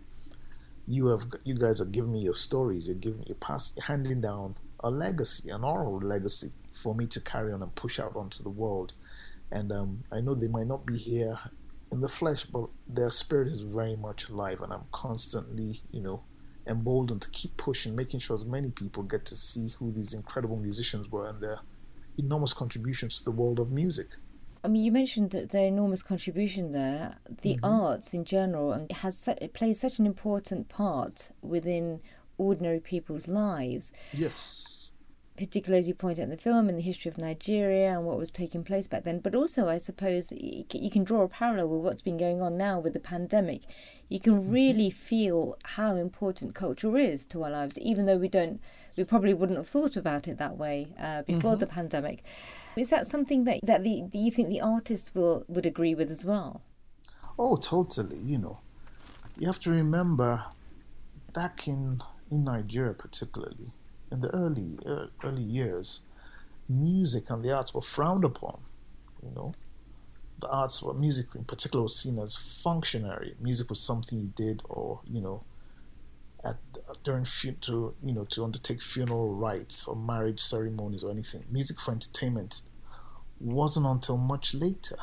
you 0.87 1.07
have, 1.07 1.25
you 1.45 1.55
guys 1.55 1.81
are 1.81 1.87
giving 1.87 2.13
me 2.13 2.21
your 2.21 2.35
stories. 2.35 2.89
You're 2.89 2.97
giving, 2.97 3.25
you're 3.27 3.37
pass, 3.37 3.73
handing 3.87 4.21
down 4.21 4.57
a 4.81 4.91
legacy, 4.91 5.51
an 5.51 5.63
oral 5.63 6.01
legacy 6.01 6.53
for 6.73 6.95
me 6.95 7.07
to 7.07 7.21
carry 7.21 7.53
on 7.53 7.63
and 7.63 7.75
push 7.75 8.01
out 8.01 8.17
onto 8.17 8.43
the 8.43 8.51
world 8.51 8.95
and 9.53 9.71
um, 9.71 10.03
I 10.11 10.21
know 10.21 10.35
they 10.35 10.49
might 10.49 10.67
not 10.67 10.87
be 10.87 10.97
here 10.97 11.39
in 11.93 12.01
the 12.01 12.09
flesh, 12.09 12.45
but 12.45 12.69
their 12.89 13.11
spirit 13.11 13.49
is 13.49 13.61
very 13.61 13.97
much 13.97 14.31
alive, 14.31 14.63
and 14.63 14.73
I'm 14.73 14.87
constantly, 14.91 15.83
you 15.93 16.01
know, 16.01 16.23
emboldened 16.67 17.21
to 17.23 17.31
keep 17.31 17.59
pushing, 17.59 17.95
making 17.95 18.21
sure 18.21 18.35
as 18.35 18.47
many 18.47 18.71
people 18.71 19.03
get 19.03 19.27
to 19.27 19.37
see 19.37 19.75
who 19.79 19.93
these 19.93 20.15
incredible 20.15 20.57
musicians 20.57 21.11
were 21.11 21.29
and 21.29 21.43
their 21.43 21.59
enormous 22.17 22.55
contributions 22.55 23.19
to 23.19 23.25
the 23.25 23.31
world 23.31 23.61
of 23.61 23.71
music. 23.71 24.17
I 24.65 24.69
mean, 24.69 24.85
you 24.85 24.93
mentioned 24.93 25.31
that 25.31 25.51
their 25.51 25.67
enormous 25.67 26.03
contribution 26.03 26.73
there. 26.73 27.17
The 27.43 27.57
mm-hmm. 27.57 27.65
arts 27.65 28.15
in 28.15 28.25
general 28.25 28.87
has 28.91 29.27
it 29.29 29.55
plays 29.55 29.81
such 29.81 29.99
an 29.99 30.07
important 30.07 30.69
part 30.69 31.31
within 31.43 32.01
ordinary 32.39 32.81
people's 32.81 33.29
lives. 33.29 33.93
Yes 34.13 34.83
particularly 35.37 35.81
as 35.81 35.89
you 35.89 35.95
point 35.95 36.19
out 36.19 36.25
in 36.25 36.31
the 36.31 36.37
film, 36.37 36.69
in 36.69 36.77
the 36.77 36.83
history 36.83 37.09
of 37.09 37.19
Nigeria 37.19 37.97
and 37.97 38.05
what 38.05 38.19
was 38.19 38.31
taking 38.31 38.63
place 38.63 38.87
back 38.87 39.05
then. 39.05 39.19
But 39.19 39.35
also, 39.35 39.69
I 39.69 39.79
suppose 39.79 40.33
you 40.33 40.91
can 40.91 41.05
draw 41.05 41.23
a 41.23 41.29
parallel 41.29 41.69
with 41.69 41.81
what's 41.81 42.03
been 42.03 42.19
going 42.19 42.43
on 42.43 42.57
now 42.57 42.79
with 42.79 42.93
the 42.93 43.01
pandemic. 43.01 43.63
You 44.09 44.21
can 44.21 44.41
mm-hmm. 44.41 44.53
really 44.53 44.91
feel 44.91 45.57
how 45.65 45.97
important 45.97 46.55
culture 46.55 46.97
is 46.97 47.27
to 47.27 47.43
our 47.43 47.51
lives, 47.51 47.79
even 47.79 48.07
though 48.07 48.19
we 48.19 48.29
don't 48.29 48.61
we 48.97 49.05
probably 49.05 49.35
wouldn't 49.35 49.59
have 49.59 49.69
thought 49.69 49.97
about 49.97 50.29
it 50.29 50.39
that 50.39 50.57
way 50.57 50.89
uh, 50.99 51.23
before 51.23 51.53
mm-hmm. 51.53 51.61
the 51.61 51.67
pandemic. 51.67 52.23
Is 52.77 52.91
that 52.91 53.07
something 53.07 53.45
that 53.45 53.61
that 53.63 53.83
the 53.83 54.03
do 54.09 54.19
you 54.19 54.31
think 54.31 54.49
the 54.49 54.61
artists 54.61 55.15
will 55.15 55.45
would 55.49 55.67
agree 55.67 55.95
with 55.95 56.11
as 56.11 56.25
well? 56.25 56.63
Oh, 57.39 57.57
totally. 57.57 58.19
You 58.19 58.39
know, 58.39 58.61
you 59.39 59.47
have 59.47 59.61
to 59.61 59.71
remember 59.71 60.45
back 61.33 61.67
in 61.67 62.03
in 62.31 62.45
Nigeria, 62.45 62.95
particularly 62.95 63.73
in 64.11 64.21
the 64.21 64.35
early 64.35 64.79
uh, 64.87 65.07
early 65.25 65.43
years, 65.43 66.01
music 66.69 67.31
and 67.31 67.43
the 67.43 67.55
arts 67.55 67.75
were 67.75 67.83
frowned 67.83 68.25
upon. 68.25 68.61
You 69.23 69.33
know, 69.35 69.55
the 70.41 70.49
arts, 70.51 70.83
were 70.83 70.95
music 70.95 71.27
in 71.35 71.45
particular, 71.45 71.83
was 71.85 71.99
seen 71.99 72.19
as 72.19 72.37
functionary. 72.37 73.35
Music 73.41 73.71
was 73.71 73.81
something 73.81 74.19
you 74.19 74.33
did, 74.37 74.63
or 74.69 75.01
you 75.07 75.21
know, 75.21 75.45
at 76.45 76.57
during 77.05 77.25
to 77.25 77.95
you 78.03 78.13
know 78.13 78.25
to 78.25 78.45
undertake 78.45 78.83
funeral 78.83 79.35
rites 79.35 79.87
or 79.87 79.97
marriage 79.97 80.41
ceremonies 80.41 81.03
or 81.05 81.11
anything. 81.11 81.45
Music 81.51 81.81
for 81.81 81.93
entertainment 81.93 82.63
wasn't 83.41 83.87
until 83.87 84.17
much 84.17 84.55
later, 84.55 84.97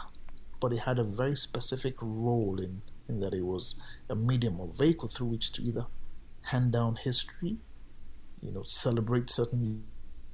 but 0.59 0.71
it 0.71 0.79
had 0.79 0.99
a 0.99 1.03
very 1.03 1.35
specific 1.35 1.95
role 2.01 2.59
in 2.59 2.81
in 3.07 3.19
that 3.19 3.33
it 3.33 3.45
was 3.45 3.75
a 4.09 4.15
medium 4.15 4.59
or 4.59 4.71
vehicle 4.77 5.09
through 5.09 5.27
which 5.27 5.51
to 5.53 5.63
either 5.63 5.87
hand 6.43 6.71
down 6.71 6.95
history, 6.95 7.57
you 8.41 8.51
know, 8.51 8.63
celebrate 8.63 9.29
certain 9.29 9.83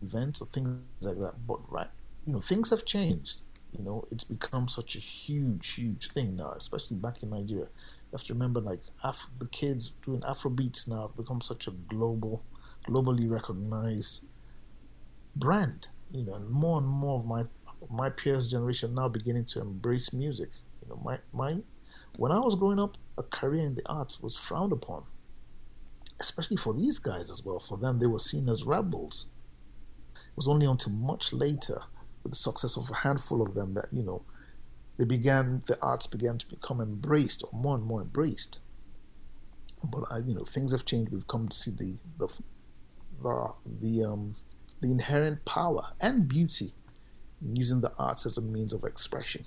events 0.02 0.42
or 0.42 0.48
things 0.48 0.82
like 1.02 1.20
that. 1.20 1.48
But 1.48 1.60
right, 1.72 1.90
you 2.28 2.34
know, 2.34 2.42
things 2.42 2.70
have 2.70 2.86
changed. 2.86 3.42
You 3.72 3.84
know, 3.84 4.08
it's 4.12 4.24
become 4.24 4.68
such 4.68 4.96
a 4.96 5.00
huge, 5.00 5.74
huge 5.74 6.10
thing 6.12 6.36
now, 6.36 6.54
especially 6.58 6.98
back 6.98 7.22
in 7.24 7.30
Nigeria. 7.30 7.68
Have 8.16 8.24
to 8.28 8.34
remember, 8.34 8.62
like, 8.62 8.80
Af- 9.04 9.28
the 9.40 9.48
kids 9.48 9.92
doing 10.06 10.24
Afro 10.26 10.50
beats 10.50 10.88
now 10.88 11.02
have 11.08 11.18
become 11.18 11.42
such 11.42 11.68
a 11.68 11.72
global, 11.72 12.46
globally 12.88 13.30
recognized 13.30 14.26
brand. 15.36 15.88
You 16.12 16.24
know, 16.24 16.36
and 16.36 16.50
more 16.50 16.78
and 16.78 16.88
more 16.88 17.20
of 17.20 17.26
my 17.26 17.44
my 17.90 18.10
peers' 18.10 18.50
generation 18.50 18.96
now 18.96 19.10
beginning 19.10 19.44
to 19.48 19.60
embrace 19.60 20.14
music. 20.14 20.50
You 20.82 20.88
know, 20.88 21.02
my 21.04 21.20
my 21.34 21.58
when 22.16 22.32
I 22.32 22.40
was 22.40 22.56
growing 22.56 22.80
up, 22.80 22.96
a 23.18 23.24
career 23.24 23.66
in 23.66 23.76
the 23.76 23.86
arts 23.86 24.22
was 24.22 24.38
frowned 24.38 24.72
upon, 24.72 25.04
especially 26.18 26.56
for 26.56 26.74
these 26.74 27.00
guys 27.00 27.30
as 27.30 27.44
well. 27.44 27.60
For 27.60 27.78
them, 27.78 28.00
they 28.00 28.08
were 28.08 28.20
seen 28.20 28.48
as 28.48 28.64
rebels. 28.64 29.26
It 30.16 30.38
was 30.38 30.48
only 30.48 30.68
until 30.68 30.94
much 30.94 31.34
later 31.34 31.82
with 32.24 32.32
the 32.32 32.38
success 32.38 32.78
of 32.78 32.90
a 32.90 32.96
handful 32.96 33.42
of 33.42 33.56
them 33.56 33.74
that 33.74 33.88
you 33.92 34.04
know 34.04 34.24
they 34.98 35.06
began 35.06 35.64
the 35.68 35.78
arts 35.82 36.08
began 36.08 36.38
to 36.38 36.48
become 36.48 36.82
embraced 36.82 37.44
or 37.44 37.58
more 37.58 37.76
and 37.76 37.84
more 37.84 38.02
embraced. 38.02 38.60
But 39.84 40.04
you 40.26 40.36
know 40.36 40.46
things 40.46 40.72
have 40.72 40.86
changed. 40.86 41.12
We've 41.12 41.28
come 41.28 41.48
to 41.48 41.56
see 41.56 41.72
the 41.72 41.98
the 42.18 42.28
the, 43.22 43.54
the 43.82 44.04
um 44.04 44.36
the 44.82 44.92
inherent 44.92 45.46
power 45.46 45.94
and 46.02 46.28
beauty 46.28 46.74
in 47.42 47.56
using 47.56 47.82
the 47.82 47.92
arts 47.98 48.26
as 48.26 48.38
a 48.38 48.42
means 48.42 48.74
of 48.74 48.84
expression. 48.84 49.46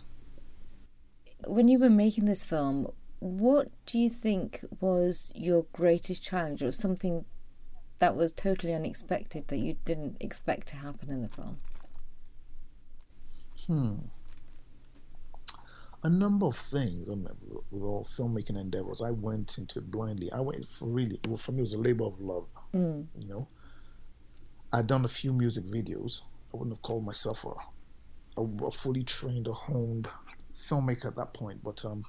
When 1.47 1.69
you 1.69 1.79
were 1.79 1.91
making 1.91 2.25
this 2.25 2.45
film 2.45 2.89
what 3.21 3.71
do 3.87 3.99
you 3.99 4.09
think 4.09 4.65
was 4.81 5.33
your 5.35 5.67
greatest 5.73 6.23
challenge 6.23 6.63
or 6.63 6.71
something 6.71 7.25
that 7.99 8.15
was 8.15 8.33
totally 8.33 8.73
unexpected 8.73 9.49
that 9.49 9.59
you 9.59 9.77
didn't 9.85 10.17
expect 10.21 10.69
to 10.69 10.77
happen 10.77 11.11
in 11.11 11.23
the 11.23 11.29
film? 11.29 11.59
Hmm. 13.67 13.95
A 16.03 16.09
number 16.09 16.47
of 16.47 16.57
things. 16.57 17.09
I 17.09 17.15
mean, 17.15 17.29
with 17.71 17.83
all 17.83 18.07
filmmaking 18.17 18.59
endeavors, 18.59 19.03
I 19.03 19.11
went 19.11 19.59
into 19.59 19.81
it 19.81 19.91
blindly. 19.91 20.31
I 20.33 20.41
went 20.41 20.69
for 20.69 20.87
really, 20.87 21.19
well, 21.27 21.37
for 21.37 21.53
me, 21.53 21.59
it 21.59 21.63
was 21.63 21.73
a 21.73 21.79
labor 21.79 22.05
of 22.05 22.21
love. 22.21 22.47
Mm. 22.73 23.07
You 23.19 23.29
know, 23.29 23.49
I'd 24.73 24.87
done 24.87 25.05
a 25.05 25.09
few 25.09 25.33
music 25.33 25.65
videos. 25.65 26.21
I 26.53 26.57
wouldn't 26.57 26.77
have 26.77 26.83
called 26.83 27.05
myself 27.05 27.45
a, 27.45 28.41
a, 28.41 28.67
a 28.67 28.71
fully 28.71 29.03
trained 29.03 29.49
or 29.49 29.55
honed 29.55 30.09
filmmaker 30.55 31.07
at 31.07 31.17
that 31.17 31.35
point, 31.35 31.63
but 31.63 31.85
um, 31.85 32.05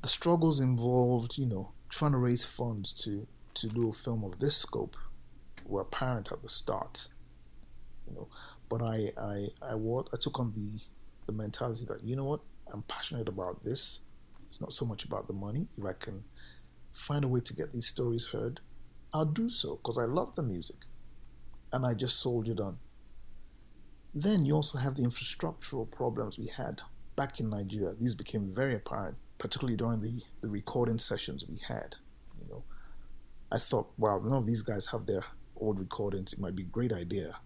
the 0.00 0.08
struggles 0.08 0.60
involved, 0.60 1.38
you 1.38 1.46
know, 1.46 1.72
trying 1.88 2.12
to 2.12 2.18
raise 2.18 2.44
funds 2.44 2.92
to 3.04 3.26
to 3.54 3.68
do 3.68 3.88
a 3.88 3.92
film 3.92 4.24
of 4.24 4.38
this 4.38 4.56
scope 4.56 4.96
were 5.66 5.82
apparent 5.82 6.32
at 6.32 6.42
the 6.42 6.48
start. 6.48 7.08
You 8.08 8.14
know, 8.14 8.28
but 8.68 8.82
I 8.82 9.12
I 9.16 9.48
I, 9.62 9.74
I 9.74 10.16
took 10.20 10.38
on 10.38 10.52
the 10.54 10.80
the 11.26 11.32
mentality 11.32 11.84
that 11.88 12.04
you 12.04 12.16
know 12.16 12.24
what 12.24 12.40
I'm 12.72 12.82
passionate 12.82 13.28
about 13.28 13.64
this. 13.64 14.00
It's 14.46 14.60
not 14.60 14.72
so 14.72 14.84
much 14.84 15.04
about 15.04 15.26
the 15.28 15.32
money. 15.32 15.68
If 15.76 15.84
I 15.84 15.92
can 15.92 16.24
find 16.92 17.24
a 17.24 17.28
way 17.28 17.40
to 17.40 17.54
get 17.54 17.72
these 17.72 17.86
stories 17.86 18.28
heard, 18.28 18.60
I'll 19.14 19.24
do 19.24 19.48
so 19.48 19.76
because 19.76 19.98
I 19.98 20.04
love 20.04 20.36
the 20.36 20.42
music, 20.42 20.84
and 21.72 21.86
I 21.86 21.94
just 21.94 22.20
soldiered 22.20 22.60
on. 22.60 22.78
Then 24.14 24.44
you 24.44 24.54
also 24.54 24.78
have 24.78 24.96
the 24.96 25.02
infrastructural 25.02 25.90
problems 25.90 26.38
we 26.38 26.48
had 26.48 26.82
back 27.16 27.40
in 27.40 27.48
Nigeria. 27.48 27.94
These 27.98 28.14
became 28.14 28.54
very 28.54 28.74
apparent, 28.74 29.16
particularly 29.38 29.76
during 29.76 30.00
the, 30.00 30.22
the 30.42 30.48
recording 30.48 30.98
sessions 30.98 31.44
we 31.48 31.58
had. 31.66 31.96
You 32.38 32.48
know, 32.48 32.64
I 33.50 33.58
thought, 33.58 33.90
wow, 33.96 34.20
none 34.22 34.36
of 34.36 34.46
these 34.46 34.62
guys 34.62 34.88
have 34.88 35.06
their 35.06 35.24
old 35.56 35.78
recordings. 35.78 36.32
It 36.32 36.40
might 36.40 36.56
be 36.56 36.62
a 36.62 36.66
great 36.66 36.92
idea 36.92 37.36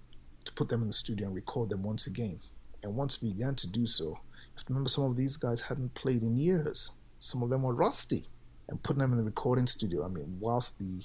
to 0.45 0.53
put 0.53 0.69
them 0.69 0.83
in 0.83 0.89
the 0.89 0.93
studio 0.93 1.27
and 1.27 1.37
record 1.37 1.71
them 1.71 1.83
once 1.83 2.07
again. 2.07 2.41
And 2.87 2.96
once 2.96 3.20
we 3.20 3.33
began 3.33 3.55
to 3.57 3.70
do 3.70 3.85
so, 3.85 4.05
you 4.05 4.16
have 4.55 4.64
to 4.64 4.72
remember 4.72 4.88
some 4.88 5.05
of 5.05 5.16
these 5.16 5.37
guys 5.37 5.62
hadn't 5.62 5.94
played 5.94 6.22
in 6.22 6.38
years. 6.38 6.90
Some 7.18 7.42
of 7.42 7.51
them 7.51 7.62
were 7.62 7.75
rusty. 7.75 8.27
And 8.68 8.83
putting 8.83 9.01
them 9.01 9.12
in 9.12 9.18
the 9.18 9.25
recording 9.25 9.66
studio, 9.66 10.05
I 10.05 10.09
mean, 10.09 10.38
whilst 10.40 10.79
the 10.79 11.03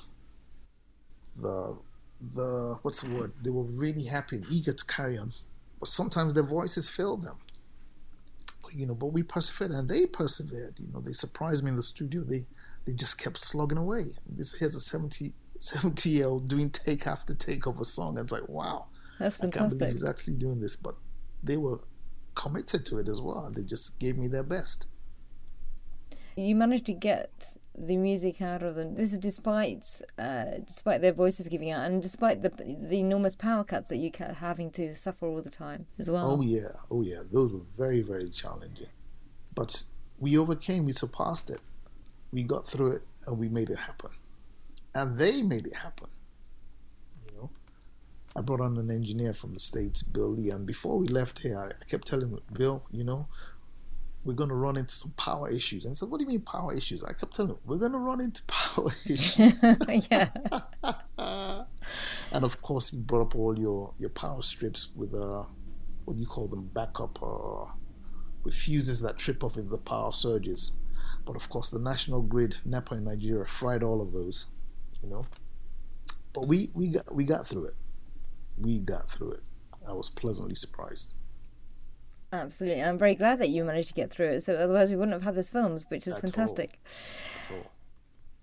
the 1.39 1.77
the 2.33 2.79
what's 2.81 3.01
the 3.01 3.15
word? 3.15 3.33
They 3.43 3.51
were 3.51 3.63
really 3.63 4.05
happy 4.05 4.37
and 4.37 4.45
eager 4.49 4.73
to 4.73 4.85
carry 4.85 5.17
on, 5.17 5.33
but 5.79 5.89
sometimes 5.89 6.33
their 6.33 6.43
voices 6.43 6.89
failed 6.89 7.23
them. 7.23 7.37
But, 8.63 8.73
you 8.73 8.87
know, 8.87 8.95
but 8.95 9.07
we 9.07 9.21
persevered 9.21 9.71
and 9.71 9.87
they 9.87 10.07
persevered. 10.07 10.79
You 10.79 10.87
know, 10.91 11.01
they 11.01 11.11
surprised 11.11 11.63
me 11.63 11.69
in 11.69 11.75
the 11.75 11.83
studio. 11.83 12.23
They 12.23 12.47
they 12.85 12.93
just 12.93 13.19
kept 13.19 13.37
slugging 13.37 13.77
away. 13.77 14.13
This 14.27 14.53
here's 14.53 14.75
a 14.75 14.79
70 14.79 15.33
70 15.59 16.09
year 16.09 16.27
old 16.27 16.49
doing 16.49 16.71
take 16.71 17.05
after 17.05 17.35
take 17.35 17.67
of 17.67 17.79
a 17.79 17.85
song. 17.85 18.17
And 18.17 18.25
it's 18.25 18.31
like, 18.31 18.49
wow, 18.49 18.85
that's 19.19 19.37
fantastic. 19.37 19.61
I 19.61 19.67
can't 19.67 19.79
believe 19.79 19.93
he's 19.93 20.03
actually 20.03 20.37
doing 20.37 20.59
this, 20.59 20.75
but 20.75 20.95
they 21.43 21.57
were 21.57 21.79
committed 22.35 22.85
to 22.87 22.97
it 22.99 23.07
as 23.07 23.21
well. 23.21 23.51
They 23.53 23.63
just 23.63 23.99
gave 23.99 24.17
me 24.17 24.27
their 24.27 24.43
best. 24.43 24.87
You 26.35 26.55
managed 26.55 26.85
to 26.85 26.93
get 26.93 27.57
the 27.77 27.97
music 27.97 28.41
out 28.41 28.63
of 28.63 28.75
them. 28.75 28.95
This 28.95 29.11
is 29.11 29.17
despite 29.17 30.01
uh, 30.17 30.59
despite 30.65 31.01
their 31.01 31.13
voices 31.13 31.47
giving 31.47 31.71
out, 31.71 31.85
and 31.85 32.01
despite 32.01 32.41
the 32.41 32.49
the 32.49 32.99
enormous 32.99 33.35
power 33.35 33.63
cuts 33.63 33.89
that 33.89 33.97
you 33.97 34.11
kept 34.11 34.35
having 34.35 34.71
to 34.71 34.95
suffer 34.95 35.25
all 35.25 35.41
the 35.41 35.49
time 35.49 35.87
as 35.99 36.09
well. 36.09 36.31
Oh 36.31 36.41
yeah, 36.41 36.73
oh 36.89 37.01
yeah, 37.01 37.21
those 37.31 37.51
were 37.51 37.65
very 37.77 38.01
very 38.01 38.29
challenging, 38.29 38.89
but 39.53 39.83
we 40.19 40.37
overcame. 40.37 40.85
We 40.85 40.93
surpassed 40.93 41.49
it. 41.49 41.59
We 42.31 42.43
got 42.43 42.67
through 42.67 42.91
it, 42.93 43.01
and 43.27 43.37
we 43.37 43.49
made 43.49 43.69
it 43.69 43.79
happen. 43.79 44.11
And 44.93 45.17
they 45.17 45.41
made 45.41 45.67
it 45.67 45.75
happen. 45.75 46.07
I 48.35 48.41
brought 48.41 48.61
on 48.61 48.77
an 48.77 48.89
engineer 48.89 49.33
from 49.33 49.53
the 49.53 49.59
States, 49.59 50.03
Bill 50.03 50.29
Lee. 50.29 50.49
And 50.49 50.65
before 50.65 50.97
we 50.97 51.07
left 51.07 51.39
here, 51.39 51.59
I 51.59 51.85
kept 51.85 52.07
telling 52.07 52.29
him, 52.29 52.39
Bill, 52.53 52.83
you 52.89 53.03
know, 53.03 53.27
we're 54.23 54.33
going 54.33 54.49
to 54.49 54.55
run 54.55 54.77
into 54.77 54.93
some 54.93 55.11
power 55.11 55.49
issues. 55.49 55.83
And 55.83 55.91
he 55.91 55.95
said, 55.95 56.09
What 56.09 56.19
do 56.19 56.23
you 56.23 56.29
mean 56.29 56.41
power 56.41 56.73
issues? 56.73 57.03
I 57.03 57.13
kept 57.13 57.35
telling 57.35 57.51
him, 57.51 57.57
We're 57.65 57.77
going 57.77 57.91
to 57.91 57.97
run 57.97 58.21
into 58.21 58.41
power 58.47 58.91
issues. 59.05 59.53
yeah. 60.09 60.29
and 62.31 62.45
of 62.45 62.61
course, 62.61 62.93
you 62.93 62.99
brought 62.99 63.21
up 63.23 63.35
all 63.35 63.59
your, 63.59 63.93
your 63.99 64.09
power 64.09 64.41
strips 64.41 64.89
with, 64.95 65.13
uh, 65.13 65.43
what 66.05 66.15
do 66.15 66.21
you 66.21 66.27
call 66.27 66.47
them, 66.47 66.69
backup, 66.73 67.21
uh, 67.21 67.71
with 68.43 68.53
fuses 68.53 69.01
that 69.01 69.17
trip 69.17 69.43
off 69.43 69.57
if 69.57 69.69
the 69.69 69.77
power 69.77 70.13
surges. 70.13 70.71
But 71.25 71.35
of 71.35 71.49
course, 71.49 71.69
the 71.69 71.79
national 71.79 72.21
grid, 72.21 72.57
NEPA 72.63 72.95
in 72.95 73.03
Nigeria, 73.03 73.45
fried 73.45 73.83
all 73.83 74.01
of 74.01 74.13
those, 74.13 74.45
you 75.03 75.09
know. 75.09 75.25
But 76.33 76.47
we, 76.47 76.71
we, 76.73 76.87
got, 76.87 77.13
we 77.13 77.25
got 77.25 77.45
through 77.45 77.65
it 77.65 77.75
we 78.57 78.79
got 78.79 79.09
through 79.09 79.31
it. 79.31 79.43
I 79.87 79.93
was 79.93 80.09
pleasantly 80.09 80.55
surprised. 80.55 81.15
Absolutely. 82.33 82.81
I'm 82.81 82.97
very 82.97 83.15
glad 83.15 83.39
that 83.39 83.49
you 83.49 83.63
managed 83.63 83.89
to 83.89 83.93
get 83.93 84.11
through 84.11 84.29
it. 84.29 84.41
So 84.41 84.55
otherwise 84.55 84.89
we 84.89 84.95
wouldn't 84.95 85.13
have 85.13 85.23
had 85.23 85.35
this 85.35 85.49
film, 85.49 85.77
which 85.89 86.07
is 86.07 86.15
At 86.17 86.21
fantastic. 86.21 86.79
All. 87.49 87.57
All. 87.57 87.71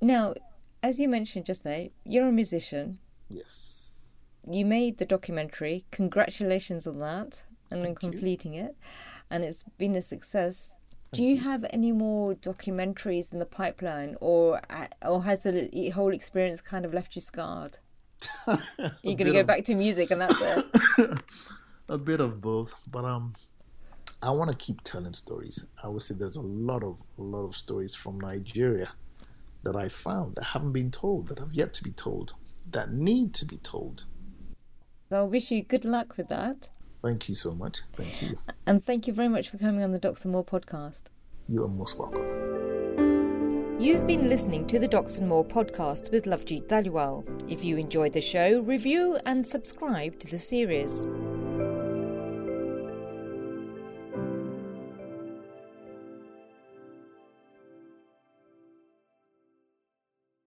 Now, 0.00 0.34
as 0.82 1.00
you 1.00 1.08
mentioned 1.08 1.46
just 1.46 1.64
there, 1.64 1.88
you're 2.04 2.28
a 2.28 2.32
musician. 2.32 2.98
Yes. 3.28 4.18
You 4.50 4.64
made 4.64 4.98
the 4.98 5.06
documentary. 5.06 5.86
Congratulations 5.90 6.86
on 6.86 6.98
that 7.00 7.44
and 7.70 7.84
on 7.84 7.94
completing 7.94 8.54
you. 8.54 8.64
it. 8.66 8.76
And 9.30 9.44
it's 9.44 9.62
been 9.78 9.94
a 9.96 10.02
success. 10.02 10.74
Do 11.12 11.22
you, 11.22 11.30
you 11.30 11.40
have 11.40 11.64
any 11.70 11.92
more 11.92 12.34
documentaries 12.34 13.32
in 13.32 13.38
the 13.38 13.46
pipeline, 13.46 14.16
or 14.20 14.60
uh, 14.68 14.88
or 15.02 15.24
has 15.24 15.42
the 15.42 15.90
whole 15.94 16.12
experience 16.12 16.60
kind 16.60 16.84
of 16.84 16.92
left 16.92 17.16
you 17.16 17.22
scarred? 17.22 17.78
You're 19.02 19.14
gonna 19.16 19.32
go 19.32 19.40
of, 19.40 19.46
back 19.46 19.64
to 19.64 19.74
music, 19.74 20.10
and 20.10 20.20
that's 20.20 20.40
it. 20.40 20.66
a 21.88 21.98
bit 21.98 22.20
of 22.20 22.40
both, 22.40 22.74
but 22.90 23.04
um, 23.04 23.34
I 24.22 24.30
want 24.30 24.50
to 24.50 24.56
keep 24.56 24.82
telling 24.82 25.14
stories. 25.14 25.66
I 25.82 25.88
would 25.88 26.02
say 26.02 26.14
there's 26.18 26.36
a 26.36 26.42
lot 26.42 26.82
of 26.82 27.02
a 27.18 27.22
lot 27.22 27.44
of 27.44 27.56
stories 27.56 27.94
from 27.94 28.18
Nigeria 28.20 28.90
that 29.64 29.76
I 29.76 29.88
found 29.88 30.34
that 30.36 30.44
haven't 30.44 30.72
been 30.72 30.90
told, 30.90 31.28
that 31.28 31.38
have 31.38 31.52
yet 31.52 31.72
to 31.74 31.84
be 31.84 31.90
told, 31.90 32.34
that 32.70 32.90
need 32.90 33.34
to 33.34 33.44
be 33.44 33.58
told. 33.58 34.04
I 35.10 35.22
wish 35.22 35.50
you 35.50 35.62
good 35.62 35.84
luck 35.84 36.16
with 36.16 36.28
that. 36.28 36.70
Thank 37.02 37.28
you 37.28 37.34
so 37.34 37.52
much. 37.54 37.80
Thank 37.94 38.22
you. 38.22 38.38
And 38.66 38.84
thank 38.84 39.06
you 39.06 39.12
very 39.12 39.28
much 39.28 39.48
for 39.50 39.58
coming 39.58 39.82
on 39.82 39.92
the 39.92 39.98
Docs 39.98 40.24
and 40.24 40.32
More 40.32 40.44
podcast. 40.44 41.04
You 41.48 41.64
are 41.64 41.68
most 41.68 41.98
welcome. 41.98 42.47
You've 43.78 44.08
been 44.08 44.28
listening 44.28 44.66
to 44.66 44.80
the 44.80 44.88
Docs 44.88 45.18
and 45.18 45.28
More 45.28 45.44
podcast 45.44 46.10
with 46.10 46.24
Lovejeet 46.24 46.66
Dhaliwal. 46.66 47.24
If 47.48 47.62
you 47.62 47.76
enjoyed 47.76 48.12
the 48.12 48.20
show, 48.20 48.58
review 48.62 49.20
and 49.24 49.46
subscribe 49.46 50.18
to 50.18 50.26
the 50.26 50.36
series. 50.36 51.06